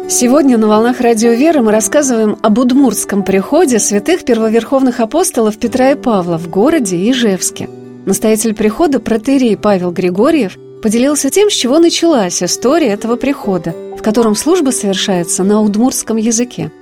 Сегодня 0.09 0.57
на 0.57 0.69
«Волнах 0.69 1.01
Радио 1.01 1.33
Веры» 1.33 1.63
мы 1.63 1.73
рассказываем 1.73 2.39
об 2.41 2.59
удмуртском 2.59 3.25
приходе 3.25 3.81
святых 3.81 4.25
первоверховных 4.25 5.01
апостолов 5.01 5.59
Петра 5.59 5.91
и 5.91 5.95
Павла 5.97 6.39
в 6.39 6.49
городе 6.49 6.97
Ижевске. 7.11 7.69
Настоятель 8.07 8.55
прихода 8.55 9.01
протерей 9.01 9.57
Павел 9.57 9.91
Григорьев 9.91 10.57
поделился 10.81 11.29
тем, 11.29 11.51
с 11.51 11.55
чего 11.55 11.81
началась 11.81 12.41
история 12.41 12.91
этого 12.91 13.17
прихода, 13.17 13.75
в 13.99 14.03
котором 14.03 14.37
служба 14.37 14.71
совершается 14.71 15.43
на 15.43 15.61
удмуртском 15.61 16.17
языке– 16.19 16.71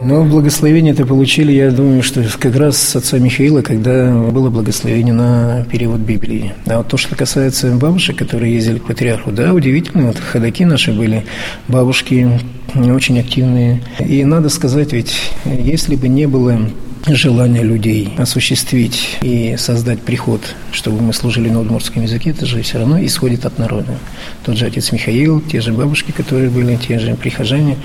но 0.00 0.24
благословение 0.24 0.92
это 0.92 1.04
получили, 1.06 1.52
я 1.52 1.70
думаю, 1.70 2.02
что 2.02 2.24
как 2.38 2.56
раз 2.56 2.78
с 2.78 2.96
отца 2.96 3.18
Михаила, 3.18 3.62
когда 3.62 4.12
было 4.12 4.48
благословение 4.50 5.14
на 5.14 5.64
перевод 5.70 6.00
Библии. 6.00 6.54
А 6.66 6.78
вот 6.78 6.88
то, 6.88 6.96
что 6.96 7.16
касается 7.16 7.70
бабушек, 7.76 8.16
которые 8.16 8.54
ездили 8.54 8.78
к 8.78 8.84
патриарху, 8.84 9.30
да, 9.30 9.52
удивительно, 9.52 10.06
вот 10.06 10.18
ходаки 10.18 10.64
наши 10.64 10.92
были, 10.92 11.24
бабушки 11.68 12.40
очень 12.74 13.18
активные. 13.18 13.82
И 13.98 14.24
надо 14.24 14.48
сказать, 14.48 14.92
ведь 14.92 15.32
если 15.44 15.96
бы 15.96 16.08
не 16.08 16.26
было 16.26 16.58
желание 17.06 17.62
людей 17.62 18.14
осуществить 18.18 19.18
и 19.22 19.56
создать 19.58 20.00
приход, 20.02 20.40
чтобы 20.72 21.02
мы 21.02 21.12
служили 21.12 21.48
на 21.48 21.60
удмуртском 21.60 22.02
языке, 22.02 22.30
это 22.30 22.46
же 22.46 22.62
все 22.62 22.78
равно 22.78 23.04
исходит 23.04 23.46
от 23.46 23.58
народа. 23.58 23.98
Тот 24.44 24.56
же 24.56 24.66
отец 24.66 24.92
Михаил, 24.92 25.40
те 25.40 25.60
же 25.60 25.72
бабушки, 25.72 26.12
которые 26.12 26.50
были, 26.50 26.76
те 26.76 26.98
же 26.98 27.14
прихожане, 27.14 27.76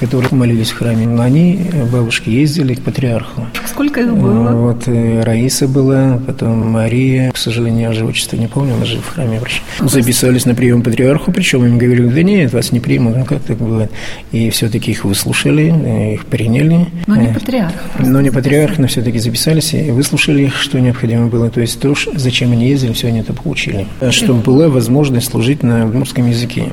которые 0.00 0.28
молились 0.32 0.70
в 0.70 0.78
храме, 0.78 1.06
но 1.06 1.22
они, 1.22 1.60
бабушки, 1.92 2.30
ездили 2.30 2.74
к 2.74 2.82
патриарху. 2.82 3.46
Сколько 3.66 4.00
их 4.00 4.14
было? 4.14 4.50
Вот 4.52 4.84
э, 4.86 5.22
Раиса 5.22 5.68
была, 5.68 6.20
потом 6.26 6.70
Мария, 6.70 7.30
к 7.30 7.36
сожалению, 7.36 7.82
я 7.82 7.90
уже 7.90 8.04
отчество 8.04 8.36
не 8.36 8.46
помню, 8.46 8.74
она 8.74 8.84
же 8.84 8.98
в 8.98 9.08
храме 9.08 9.38
врач. 9.38 9.62
Записались 9.80 10.46
на 10.46 10.54
прием 10.54 10.82
патриарху, 10.82 11.32
причем 11.32 11.64
им 11.64 11.78
говорили, 11.78 12.08
да 12.08 12.22
нет, 12.22 12.52
вас 12.52 12.72
не 12.72 12.80
примут, 12.80 13.16
ну 13.16 13.24
как 13.24 13.42
так 13.42 13.58
бывает. 13.58 13.90
И 14.32 14.50
все-таки 14.50 14.90
их 14.90 15.04
выслушали, 15.04 15.72
э, 15.72 16.14
их 16.14 16.26
приняли. 16.26 16.86
Но 17.06 17.16
не 17.16 17.28
патриарх. 17.28 17.74
Но 17.98 18.20
не 18.20 18.30
патриарх 18.30 18.61
патриарх, 18.66 18.90
все-таки 18.90 19.18
записались 19.18 19.74
и 19.74 19.90
выслушали 19.90 20.44
их, 20.44 20.56
что 20.56 20.80
необходимо 20.80 21.26
было. 21.26 21.50
То 21.50 21.60
есть 21.60 21.80
то, 21.80 21.94
зачем 22.14 22.52
они 22.52 22.68
ездили, 22.68 22.92
все 22.92 23.08
они 23.08 23.20
это 23.20 23.32
получили. 23.32 23.86
Чтобы 24.10 24.40
была 24.40 24.68
возможность 24.68 25.30
служить 25.30 25.62
на 25.62 25.86
удмуртском 25.86 26.28
языке. 26.28 26.72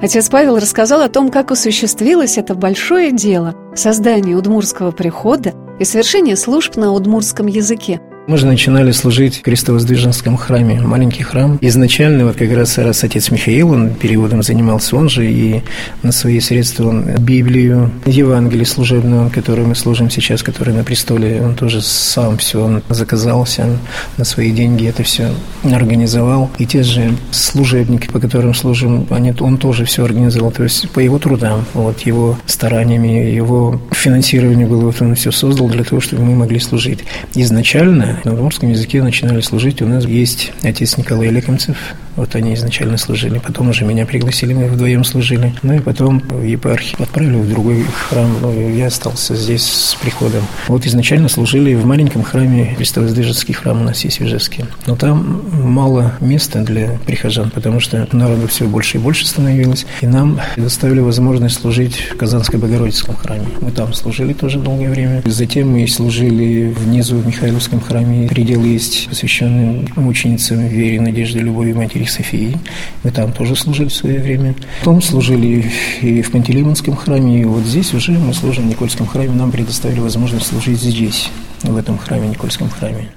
Отец 0.00 0.28
Павел 0.28 0.56
рассказал 0.56 1.02
о 1.02 1.08
том, 1.08 1.30
как 1.30 1.50
осуществилось 1.50 2.38
это 2.38 2.54
большое 2.54 3.10
дело– 3.10 3.54
создание 3.74 4.36
удмуртского 4.36 4.92
прихода 4.92 5.54
и 5.80 5.84
совершение 5.84 6.36
служб 6.36 6.76
на 6.76 6.92
удмуртском 6.92 7.46
языке– 7.46 8.00
мы 8.28 8.36
же 8.36 8.46
начинали 8.46 8.90
служить 8.90 9.38
в 9.38 9.40
Крестовоздвиженском 9.40 10.36
храме, 10.36 10.82
маленький 10.82 11.22
храм. 11.22 11.58
Изначально 11.62 12.26
вот 12.26 12.36
как 12.36 12.52
раз 12.52 12.76
раз 12.76 13.02
отец 13.02 13.30
Михаил, 13.30 13.70
он 13.70 13.94
переводом 13.94 14.42
занимался, 14.42 14.96
он 14.96 15.08
же 15.08 15.26
и 15.26 15.62
на 16.02 16.12
свои 16.12 16.38
средства 16.38 16.88
он 16.88 17.04
Библию, 17.16 17.90
Евангелие 18.04 18.66
служебную, 18.66 19.30
которую 19.30 19.68
мы 19.68 19.74
служим 19.74 20.10
сейчас, 20.10 20.42
который 20.42 20.74
на 20.74 20.84
престоле, 20.84 21.40
он 21.42 21.54
тоже 21.54 21.80
сам 21.80 22.36
все 22.36 22.62
он 22.62 22.82
заказался 22.90 23.78
на 24.18 24.24
свои 24.24 24.50
деньги, 24.50 24.86
это 24.86 25.02
все 25.04 25.30
организовал. 25.64 26.50
И 26.58 26.66
те 26.66 26.82
же 26.82 27.14
служебники, 27.30 28.08
по 28.08 28.20
которым 28.20 28.52
служим, 28.52 29.06
они, 29.08 29.32
он 29.40 29.56
тоже 29.56 29.86
все 29.86 30.04
организовал, 30.04 30.50
то 30.50 30.64
есть 30.64 30.90
по 30.90 31.00
его 31.00 31.18
трудам, 31.18 31.64
вот 31.72 32.00
его 32.00 32.38
стараниями, 32.44 33.32
его 33.34 33.80
финансирование 33.90 34.66
было, 34.66 34.82
вот 34.82 35.00
он 35.00 35.14
все 35.14 35.30
создал 35.30 35.68
для 35.68 35.84
того, 35.84 36.02
чтобы 36.02 36.24
мы 36.24 36.34
могли 36.34 36.60
служить. 36.60 36.98
Изначально 37.34 38.17
на 38.24 38.34
удмуртском 38.34 38.70
языке 38.70 39.02
начинали 39.02 39.40
служить. 39.40 39.82
У 39.82 39.86
нас 39.86 40.04
есть 40.04 40.52
отец 40.62 40.96
Николай 40.96 41.28
Лекомцев, 41.28 41.76
вот 42.18 42.34
они 42.34 42.54
изначально 42.54 42.98
служили. 42.98 43.38
Потом 43.38 43.70
уже 43.70 43.84
меня 43.84 44.04
пригласили, 44.04 44.52
мы 44.52 44.66
вдвоем 44.66 45.04
служили. 45.04 45.54
Ну 45.62 45.74
и 45.74 45.78
потом 45.78 46.18
в 46.18 46.42
епархии 46.42 47.00
отправили 47.00 47.36
в 47.36 47.48
другой 47.48 47.84
храм. 47.84 48.28
Ну, 48.42 48.70
я 48.70 48.88
остался 48.88 49.36
здесь 49.36 49.62
с 49.62 49.94
приходом. 49.94 50.42
Вот 50.66 50.84
изначально 50.84 51.28
служили 51.28 51.74
в 51.74 51.86
маленьком 51.86 52.24
храме, 52.24 52.74
Христовоздвиженский 52.76 53.54
храм 53.54 53.80
у 53.80 53.84
нас 53.84 54.04
есть 54.04 54.18
в 54.18 54.24
Ижевске. 54.24 54.66
Но 54.86 54.96
там 54.96 55.42
мало 55.52 56.14
места 56.20 56.62
для 56.64 56.98
прихожан, 57.06 57.50
потому 57.50 57.78
что 57.78 58.08
народу 58.10 58.48
все 58.48 58.66
больше 58.66 58.98
и 58.98 59.00
больше 59.00 59.24
становилось. 59.24 59.86
И 60.00 60.06
нам 60.06 60.40
предоставили 60.56 61.00
возможность 61.00 61.60
служить 61.60 62.10
в 62.10 62.16
Казанско-Богородицком 62.16 63.14
храме. 63.16 63.46
Мы 63.60 63.70
там 63.70 63.94
служили 63.94 64.32
тоже 64.32 64.58
долгое 64.58 64.90
время. 64.90 65.22
Затем 65.24 65.70
мы 65.70 65.86
служили 65.86 66.74
внизу 66.76 67.18
в 67.18 67.26
Михайловском 67.26 67.80
храме. 67.80 68.28
Предел 68.28 68.64
есть, 68.64 69.08
посвященный 69.08 69.88
мученицам 69.94 70.66
вере, 70.66 71.00
надежде, 71.00 71.38
любови 71.38 71.72
матери 71.72 72.07
Софии. 72.10 72.58
Мы 73.02 73.10
там 73.10 73.32
тоже 73.32 73.56
служили 73.56 73.88
в 73.88 73.94
свое 73.94 74.20
время. 74.20 74.54
Потом 74.80 75.02
служили 75.02 75.70
и 76.00 76.22
в 76.22 76.30
Пантелеймонском 76.30 76.96
храме, 76.96 77.42
и 77.42 77.44
вот 77.44 77.64
здесь 77.64 77.94
уже 77.94 78.12
мы 78.12 78.34
служим 78.34 78.64
в 78.64 78.68
Никольском 78.68 79.06
храме. 79.06 79.30
Нам 79.30 79.50
предоставили 79.50 80.00
возможность 80.00 80.46
служить 80.46 80.80
здесь, 80.80 81.30
в 81.62 81.76
этом 81.76 81.98
храме, 81.98 82.28
Никольском 82.28 82.70
храме. 82.70 83.08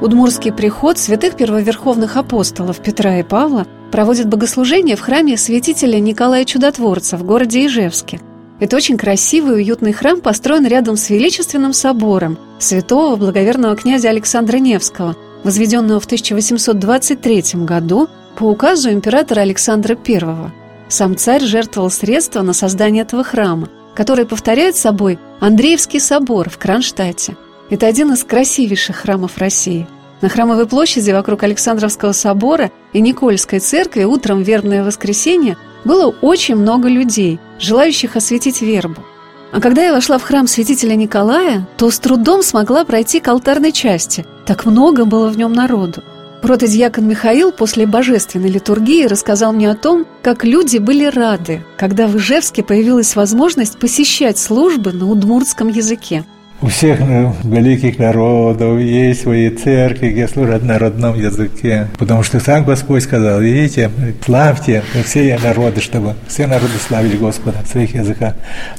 Удмурский 0.00 0.52
приход 0.52 0.98
святых 0.98 1.36
первоверховных 1.36 2.16
апостолов 2.16 2.78
Петра 2.78 3.18
и 3.18 3.22
Павла 3.22 3.66
проводит 3.92 4.28
богослужение 4.28 4.96
в 4.96 5.00
храме 5.00 5.36
святителя 5.36 5.98
Николая 5.98 6.44
Чудотворца 6.44 7.18
в 7.18 7.24
городе 7.24 7.66
Ижевске. 7.66 8.20
Это 8.60 8.76
очень 8.76 8.96
красивый 8.96 9.52
и 9.52 9.64
уютный 9.64 9.92
храм 9.92 10.20
построен 10.20 10.66
рядом 10.66 10.96
с 10.96 11.10
величественным 11.10 11.72
собором 11.72 12.38
святого 12.58 13.16
благоверного 13.16 13.76
князя 13.76 14.08
Александра 14.08 14.58
Невского– 14.58 15.16
возведенного 15.44 16.00
в 16.00 16.06
1823 16.06 17.64
году 17.64 18.08
по 18.36 18.44
указу 18.44 18.90
императора 18.90 19.40
Александра 19.40 19.96
I. 20.06 20.50
Сам 20.88 21.16
царь 21.16 21.42
жертвовал 21.44 21.90
средства 21.90 22.42
на 22.42 22.52
создание 22.52 23.02
этого 23.02 23.24
храма, 23.24 23.68
который 23.94 24.26
повторяет 24.26 24.76
собой 24.76 25.18
Андреевский 25.40 26.00
собор 26.00 26.50
в 26.50 26.58
Кронштадте. 26.58 27.36
Это 27.70 27.86
один 27.86 28.12
из 28.12 28.24
красивейших 28.24 28.96
храмов 28.96 29.38
России. 29.38 29.86
На 30.20 30.28
Храмовой 30.28 30.66
площади 30.66 31.12
вокруг 31.12 31.42
Александровского 31.44 32.12
собора 32.12 32.70
и 32.92 33.00
Никольской 33.00 33.58
церкви 33.58 34.04
утром 34.04 34.42
вербное 34.42 34.84
воскресенье 34.84 35.56
было 35.84 36.14
очень 36.20 36.56
много 36.56 36.88
людей, 36.88 37.38
желающих 37.58 38.16
осветить 38.16 38.60
вербу. 38.60 39.02
А 39.52 39.60
когда 39.60 39.82
я 39.82 39.92
вошла 39.92 40.18
в 40.18 40.22
храм 40.22 40.46
святителя 40.46 40.94
Николая, 40.94 41.66
то 41.76 41.90
с 41.90 41.98
трудом 41.98 42.42
смогла 42.42 42.84
пройти 42.84 43.20
к 43.20 43.28
алтарной 43.28 43.72
части. 43.72 44.24
Так 44.46 44.64
много 44.64 45.04
было 45.04 45.28
в 45.28 45.36
нем 45.36 45.52
народу. 45.52 46.02
Протодьякон 46.40 47.06
Михаил 47.06 47.52
после 47.52 47.86
божественной 47.86 48.48
литургии 48.48 49.04
рассказал 49.04 49.52
мне 49.52 49.70
о 49.70 49.74
том, 49.74 50.06
как 50.22 50.44
люди 50.44 50.78
были 50.78 51.04
рады, 51.04 51.62
когда 51.76 52.06
в 52.06 52.16
Ижевске 52.16 52.62
появилась 52.62 53.14
возможность 53.14 53.78
посещать 53.78 54.38
службы 54.38 54.92
на 54.92 55.10
удмуртском 55.10 55.68
языке. 55.68 56.24
У 56.62 56.66
всех 56.66 57.00
ну, 57.00 57.34
великих 57.42 57.98
народов 57.98 58.78
есть 58.80 59.22
свои 59.22 59.48
церкви, 59.48 60.10
где 60.10 60.28
служат 60.28 60.62
на 60.62 60.78
родном 60.78 61.18
языке. 61.18 61.88
Потому 61.98 62.22
что 62.22 62.38
сам 62.38 62.64
Господь 62.64 63.02
сказал, 63.02 63.40
видите, 63.40 63.90
славьте 64.22 64.82
все 65.06 65.38
народы, 65.42 65.80
чтобы 65.80 66.16
все 66.28 66.46
народы 66.46 66.74
славили 66.86 67.16
Господа 67.16 67.60
в 67.64 67.66
своих 67.66 67.94
языках. 67.94 68.34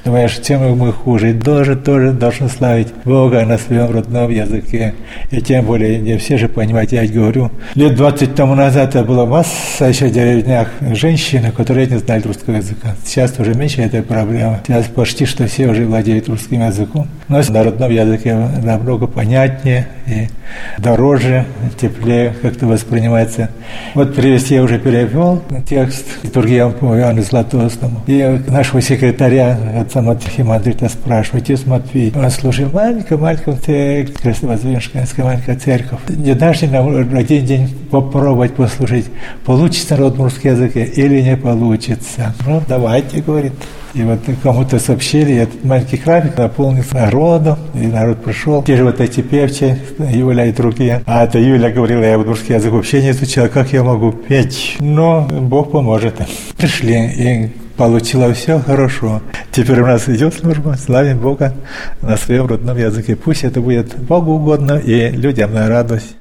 Думаешь, 0.06 0.38
чем 0.46 0.78
мы 0.78 0.94
хуже? 0.94 1.34
Тоже, 1.34 1.76
тоже 1.76 2.12
должны 2.12 2.50
славить 2.50 2.90
Бога 3.04 3.44
на 3.46 3.58
своем 3.58 3.90
родном 3.90 4.30
языке. 4.30 4.94
И 5.32 5.42
тем 5.42 5.66
более, 5.66 5.98
не 5.98 6.18
все 6.20 6.38
же 6.38 6.50
понимают, 6.50 6.92
я 6.92 7.08
говорю, 7.08 7.50
лет 7.74 7.96
20 7.96 8.36
тому 8.36 8.54
назад 8.54 8.90
это 8.90 9.04
была 9.04 9.26
масса 9.26 9.86
еще 9.86 10.12
деревнях 10.12 10.68
женщин, 10.94 11.52
которые 11.52 11.88
не 11.88 11.98
знали 11.98 12.22
русского 12.22 12.58
языка. 12.58 12.96
Сейчас 13.04 13.40
уже 13.40 13.56
меньше 13.56 13.82
этой 13.82 14.04
проблемы. 14.04 14.60
Сейчас 14.68 14.86
почти 14.86 15.26
что 15.26 15.48
все 15.48 15.68
уже 15.68 15.86
владеют 15.88 16.30
русским 16.30 16.62
языком. 16.62 17.08
Но 17.32 17.38
народ 17.38 17.80
родном 17.80 17.92
языке 17.92 18.36
намного 18.62 19.08
понятнее 19.08 19.88
и 20.06 20.28
дороже, 20.78 21.46
теплее 21.80 22.34
как-то 22.42 22.68
воспринимается. 22.68 23.50
Вот 23.96 24.14
привести 24.14 24.56
я 24.56 24.64
уже 24.64 24.78
перевел 24.80 25.42
текст 25.66 26.06
литургиям 26.24 26.74
по 26.74 26.94
Иоанну 26.98 27.22
Златоустому. 27.22 28.02
И 28.06 28.38
нашего 28.50 28.82
секретаря, 28.82 29.58
отца 29.80 30.02
Матфея 30.02 30.90
спрашивает, 30.90 31.46
отец 31.46 31.66
Матвей, 31.66 32.12
он 32.14 32.30
служил 32.32 32.70
маленькая, 32.74 33.18
маленькая 33.18 33.56
церковь, 33.56 34.22
Крестовоздвиженская 34.22 35.24
маленькая 35.24 35.56
церковь. 35.56 36.00
Не 36.10 36.36
дашь 36.36 36.64
нам 36.64 37.16
один 37.16 37.46
день 37.46 37.70
попробовать 37.90 38.56
послужить, 38.56 39.06
получится 39.46 39.96
на 39.96 40.10
русский 40.10 40.50
язык 40.50 40.76
или 40.76 41.22
не 41.22 41.38
получится? 41.38 42.36
Ну, 42.46 42.62
давайте, 42.68 43.22
говорит. 43.22 43.54
И 43.94 44.04
вот 44.04 44.20
кому-то 44.42 44.80
сообщили, 44.80 45.36
этот 45.36 45.64
маленький 45.66 45.98
храмик 45.98 46.38
наполнился 46.38 46.96
народом, 46.96 47.58
и 47.74 47.88
народ 47.88 48.24
пришел. 48.24 48.64
Те 48.64 48.78
же 48.78 48.86
вот 48.86 49.02
эти 49.02 49.22
певчи, 49.22 49.76
Юля 50.00 50.46
и 50.46 50.52
другие. 50.52 51.02
А 51.06 51.26
это 51.26 51.40
Юля 51.40 51.70
говорила, 51.70 52.04
я 52.04 52.18
русский 52.18 52.54
язык 52.54 52.72
вообще 52.72 53.02
не 53.02 53.12
изучала, 53.12 53.48
как 53.48 53.74
я 53.74 53.84
могу 53.84 54.12
петь? 54.12 54.78
Но 54.80 55.28
Бог 55.30 55.72
поможет. 55.72 56.16
Пришли, 56.58 57.06
и 57.18 57.50
получила 57.76 58.34
все 58.34 58.60
хорошо. 58.60 59.22
Теперь 59.52 59.82
у 59.82 59.88
нас 59.88 60.08
идет 60.08 60.34
служба, 60.36 60.76
славим 60.80 61.20
Бога 61.20 61.54
на 62.02 62.16
своем 62.16 62.46
родном 62.46 62.78
языке. 62.78 63.16
Пусть 63.16 63.44
это 63.44 63.60
будет 63.60 63.98
Богу 63.98 64.34
угодно 64.34 64.78
и 64.78 65.10
людям 65.10 65.54
на 65.54 65.68
радость. 65.68 66.16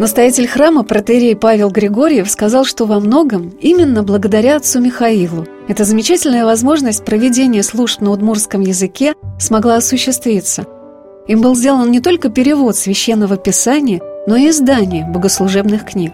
Настоятель 0.00 0.48
храма 0.48 0.82
протерей 0.82 1.36
Павел 1.36 1.68
Григорьев 1.68 2.30
сказал, 2.30 2.64
что 2.64 2.86
во 2.86 3.00
многом 3.00 3.50
именно 3.60 4.02
благодаря 4.02 4.56
отцу 4.56 4.80
Михаилу 4.80 5.46
эта 5.68 5.84
замечательная 5.84 6.46
возможность 6.46 7.04
проведения 7.04 7.62
служб 7.62 8.00
на 8.00 8.10
удмурском 8.10 8.62
языке 8.62 9.12
смогла 9.38 9.76
осуществиться. 9.76 10.64
Им 11.28 11.42
был 11.42 11.54
сделан 11.54 11.90
не 11.90 12.00
только 12.00 12.30
перевод 12.30 12.76
священного 12.76 13.36
писания, 13.36 14.00
но 14.26 14.36
и 14.36 14.48
издание 14.48 15.04
богослужебных 15.04 15.84
книг. 15.84 16.12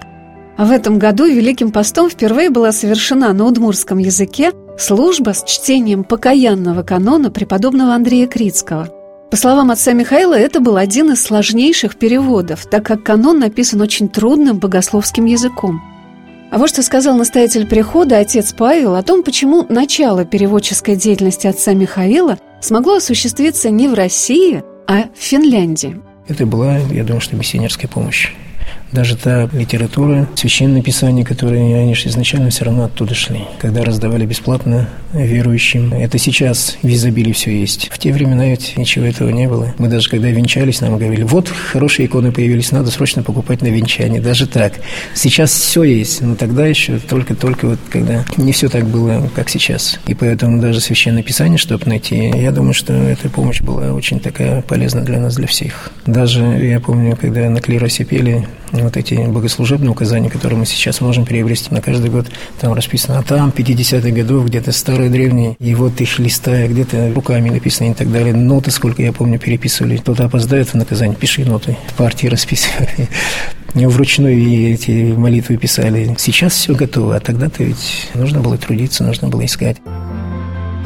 А 0.57 0.64
в 0.64 0.72
этом 0.72 0.99
году 0.99 1.25
Великим 1.25 1.70
постом 1.70 2.11
впервые 2.11 2.51
была 2.51 2.72
совершена 2.72 3.33
на 3.35 3.44
удмурском 3.44 3.99
языке 3.99 4.51
служба 4.77 5.33
с 5.33 5.44
чтением 5.44 6.03
покаянного 6.03 6.83
канона 6.83 7.31
преподобного 7.31 7.94
Андрея 7.94 8.27
Крицкого– 8.27 8.88
по 9.31 9.37
словам 9.37 9.71
отца 9.71 9.93
Михаила, 9.93 10.35
это 10.35 10.61
был 10.61 10.77
один 10.77 11.12
из 11.12 11.23
сложнейших 11.23 11.97
переводов, 11.97 12.67
так 12.67 12.87
как 12.87 13.03
канон 13.03 13.41
написан 13.41 13.81
очень 13.81 14.09
трудным 14.09 14.59
богословским 14.59 15.25
языком. 15.25 15.83
А 16.53 16.59
вот 16.59 16.69
что 16.69 16.83
сказал 16.83 17.17
настоятель 17.17 17.67
прихода 17.67 18.19
отец 18.19 18.55
Павел 18.57 18.95
о 18.95 19.03
том, 19.03 19.25
почему 19.25 19.67
начало 19.69 20.25
переводческой 20.25 20.95
деятельности 20.95 21.49
отца 21.49 21.75
Михаила 21.75 22.39
смогло 22.61 22.97
осуществиться 22.97 23.69
не 23.71 23.89
в 23.89 23.95
России, 23.95 24.62
а 24.87 25.05
в 25.15 25.19
Финляндии. 25.21 26.01
Это 26.29 26.47
была, 26.47 26.79
я 26.79 27.03
думаю, 27.03 27.21
что 27.21 27.37
миссионерская 27.37 27.91
помощь. 27.91 28.33
Даже 28.92 29.16
та 29.16 29.49
литература, 29.53 30.29
священное 30.35 30.83
писание, 30.83 31.25
которые 31.25 31.77
они 31.77 31.94
же 31.94 32.09
изначально 32.09 32.51
все 32.51 32.64
равно 32.64 32.85
оттуда 32.85 33.14
шли. 33.14 33.40
Когда 33.59 33.85
раздавали 33.85 34.27
бесплатно 34.27 34.88
верующим, 35.12 35.92
это 35.92 36.18
сейчас 36.18 36.79
в 36.83 36.88
изобилии 36.88 37.33
все 37.33 37.59
есть. 37.59 37.88
В 37.90 37.99
те 37.99 38.12
времена 38.12 38.46
ведь 38.46 38.77
ничего 38.77 39.07
этого 39.07 39.31
не 39.31 39.49
было. 39.49 39.75
Мы 39.79 39.88
даже 39.88 40.09
когда 40.09 40.29
венчались, 40.29 40.81
нам 40.81 40.99
говорили, 40.99 41.22
вот 41.22 41.49
хорошие 41.49 42.07
иконы 42.07 42.33
появились, 42.33 42.72
надо 42.72 42.90
срочно 42.90 43.22
покупать 43.22 43.62
на 43.62 43.68
венчание. 43.68 44.20
Даже 44.20 44.46
так. 44.46 44.75
Сейчас 45.14 45.51
все 45.53 45.83
есть, 45.83 46.20
но 46.20 46.37
тогда 46.37 46.66
еще 46.66 46.99
только-только 46.99 47.66
вот 47.66 47.79
когда 47.90 48.25
не 48.37 48.53
все 48.53 48.68
так 48.68 48.87
было, 48.87 49.29
как 49.35 49.49
сейчас. 49.49 49.99
И 50.07 50.14
поэтому 50.14 50.61
даже 50.61 50.81
священное 50.81 51.22
писание, 51.22 51.59
чтобы 51.59 51.87
найти, 51.87 52.33
я 52.35 52.53
думаю, 52.53 52.75
что 52.75 52.92
эта 52.92 53.29
помощь 53.29 53.61
была 53.61 53.92
очень 53.92 54.20
такая 54.20 54.62
полезна 54.62 55.03
для 55.03 55.18
нас, 55.18 55.35
для 55.37 55.46
всех. 55.46 55.90
Даже 56.07 56.42
я 56.42 56.81
помню, 56.81 57.16
когда 57.16 57.49
на 57.51 57.61
клиросе 57.61 58.05
пели, 58.05 58.46
вот 58.83 58.97
эти 58.97 59.15
богослужебные 59.15 59.91
указания, 59.91 60.31
которые 60.31 60.59
мы 60.59 60.67
сейчас 60.67 61.01
можем 61.01 61.25
приобрести 61.25 61.73
на 61.73 61.81
каждый 61.81 62.11
год, 62.11 62.27
там 62.61 62.73
расписано, 62.73 63.19
а 63.19 63.23
там 63.23 63.53
50-х 63.57 64.11
годов 64.11 64.47
где-то 64.47 64.73
старые 64.73 65.11
древние, 65.11 65.57
и 65.59 65.75
вот 65.75 66.01
их 66.01 66.19
листая, 66.19 66.69
где-то 66.69 67.12
руками 67.15 67.51
написано 67.51 67.91
и 67.91 67.95
так 67.95 68.11
далее. 68.11 68.35
Ноты, 68.35 68.71
сколько 68.71 69.03
я 69.03 69.12
помню, 69.12 69.39
переписывали. 69.39 69.97
Кто-то 69.97 70.25
опоздает 70.25 70.69
в 70.69 70.75
наказание, 70.75 71.17
пиши 71.17 71.45
ноты. 71.45 71.77
Партии 71.97 72.27
расписывали. 72.27 73.09
Вручную 73.75 74.73
эти 74.73 75.12
молитвы 75.12 75.57
писали. 75.57 76.15
Сейчас 76.19 76.55
все 76.55 76.75
готово, 76.75 77.17
а 77.17 77.21
тогда-то 77.21 77.62
ведь 77.62 78.09
нужно 78.15 78.41
было 78.41 78.57
трудиться, 78.57 79.05
нужно 79.05 79.29
было 79.29 79.45
искать. 79.45 79.77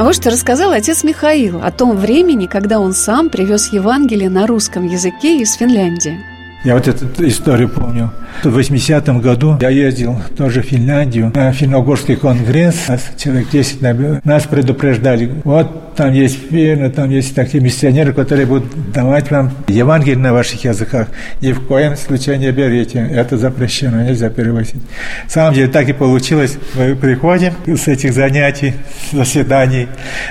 А 0.00 0.02
вот 0.04 0.14
что 0.14 0.30
рассказал 0.30 0.72
отец 0.72 1.04
Михаил 1.04 1.60
о 1.62 1.70
том 1.70 1.96
времени, 1.96 2.46
когда 2.46 2.80
он 2.80 2.94
сам 2.94 3.28
привез 3.28 3.70
Евангелие 3.70 4.30
на 4.30 4.46
русском 4.46 4.86
языке 4.86 5.42
из 5.42 5.52
Финляндии. 5.52 6.18
Я 6.62 6.74
вот 6.74 6.86
эту 6.86 7.26
историю 7.26 7.70
помню. 7.70 8.12
В 8.44 8.58
80-м 8.58 9.20
году 9.20 9.56
я 9.62 9.70
ездил 9.70 10.20
тоже 10.36 10.60
в 10.60 10.66
Финляндию 10.66 11.32
на 11.34 11.52
финно-угорский 11.52 12.16
конгресс. 12.16 12.86
Нас 12.88 13.10
человек 13.16 13.48
10 13.48 13.80
набил. 13.80 14.20
Нас 14.24 14.44
предупреждали, 14.44 15.40
вот 15.44 15.96
там 15.96 16.12
есть 16.12 16.50
финны, 16.50 16.90
там 16.90 17.10
есть 17.10 17.34
такие 17.34 17.62
миссионеры, 17.62 18.12
которые 18.12 18.46
будут 18.46 18.92
давать 18.92 19.30
вам 19.30 19.50
Евангелие 19.68 20.18
на 20.18 20.34
ваших 20.34 20.64
языках. 20.64 21.08
Ни 21.40 21.52
в 21.52 21.66
коем 21.66 21.96
случае 21.96 22.36
не 22.36 22.50
берите. 22.52 23.08
Это 23.10 23.38
запрещено, 23.38 24.02
нельзя 24.02 24.28
перевозить. 24.28 24.82
На 25.24 25.30
самом 25.30 25.54
деле 25.54 25.68
так 25.68 25.88
и 25.88 25.94
получилось. 25.94 26.58
Мы 26.74 26.94
приходим 26.94 27.54
с 27.66 27.88
этих 27.88 28.12
занятий, 28.12 28.74
заседаний, 29.12 29.88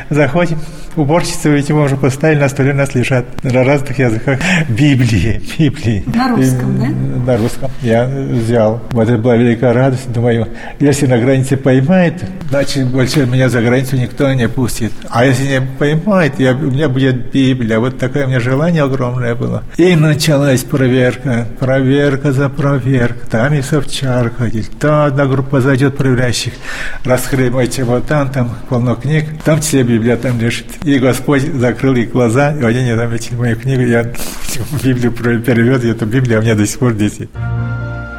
заходим, 0.10 0.60
уборщица, 0.96 1.50
ведь 1.50 1.70
его 1.70 1.84
уже 1.84 1.98
поставили 1.98 2.39
на 2.39 2.50
столе, 2.50 2.72
у 2.72 2.76
нас 2.76 2.94
лежат 2.96 3.26
на 3.44 3.63
разных 3.63 3.98
языках 4.00 4.39
Библии, 4.70 5.42
Библии. 5.58 6.04
На 6.19 6.27
русском, 6.27 6.75
и, 6.75 6.79
да? 6.79 7.32
На 7.32 7.38
русском. 7.38 7.71
Я 7.82 8.05
взял. 8.05 8.82
Вот 8.91 9.08
это 9.08 9.17
была 9.17 9.38
великая 9.38 9.71
радость. 9.71 10.12
Думаю, 10.12 10.49
если 10.77 11.05
на 11.05 11.17
границе 11.17 11.55
поймает, 11.55 12.21
значит, 12.49 12.88
больше 12.88 13.25
меня 13.25 13.47
за 13.47 13.62
границу 13.62 13.95
никто 13.95 14.34
не 14.34 14.49
пустит. 14.49 14.91
А 15.10 15.23
если 15.23 15.47
не 15.47 15.62
поймает, 15.62 16.38
я, 16.38 16.51
у 16.51 16.71
меня 16.71 16.89
будет 16.89 17.32
Библия. 17.32 17.79
Вот 17.79 17.99
такое 17.99 18.25
у 18.25 18.27
меня 18.27 18.41
желание 18.41 18.84
огромное 18.84 19.34
было. 19.34 19.63
И 19.77 19.95
началась 19.95 20.65
проверка. 20.65 21.47
Проверка 21.58 22.34
за 22.34 22.49
проверкой. 22.49 23.29
Там 23.32 23.53
и 23.53 23.62
Совчар 23.62 24.29
ходить. 24.29 24.77
То 24.77 25.05
одна 25.05 25.25
группа 25.25 25.62
зайдет 25.62 25.95
проверяющих. 25.95 26.51
Раскрыли 27.05 27.47
мой 27.47 27.69
чемодан, 27.69 28.29
там 28.29 28.58
полно 28.67 28.95
книг. 28.95 29.23
Там 29.45 29.62
все 29.62 29.84
Библия 29.84 30.17
там 30.17 30.38
лежит. 30.38 30.67
И 30.84 30.99
Господь 30.99 31.43
закрыл 31.43 31.95
их 31.95 32.12
глаза, 32.12 32.51
и 32.51 32.62
они 32.62 32.84
не 32.84 32.97
заметили 32.97 33.36
мою 33.36 33.55
книгу. 33.55 33.84
Я 33.84 34.03
Библию 34.84 35.41
перевел, 35.41 35.79
и 35.79 35.88
эта 35.88 36.09
Библия 36.10 36.39
у 36.39 36.41
меня 36.41 36.56
до 36.56 36.65
сих 36.65 36.80
пор 36.80 36.93
здесь. 36.93 37.19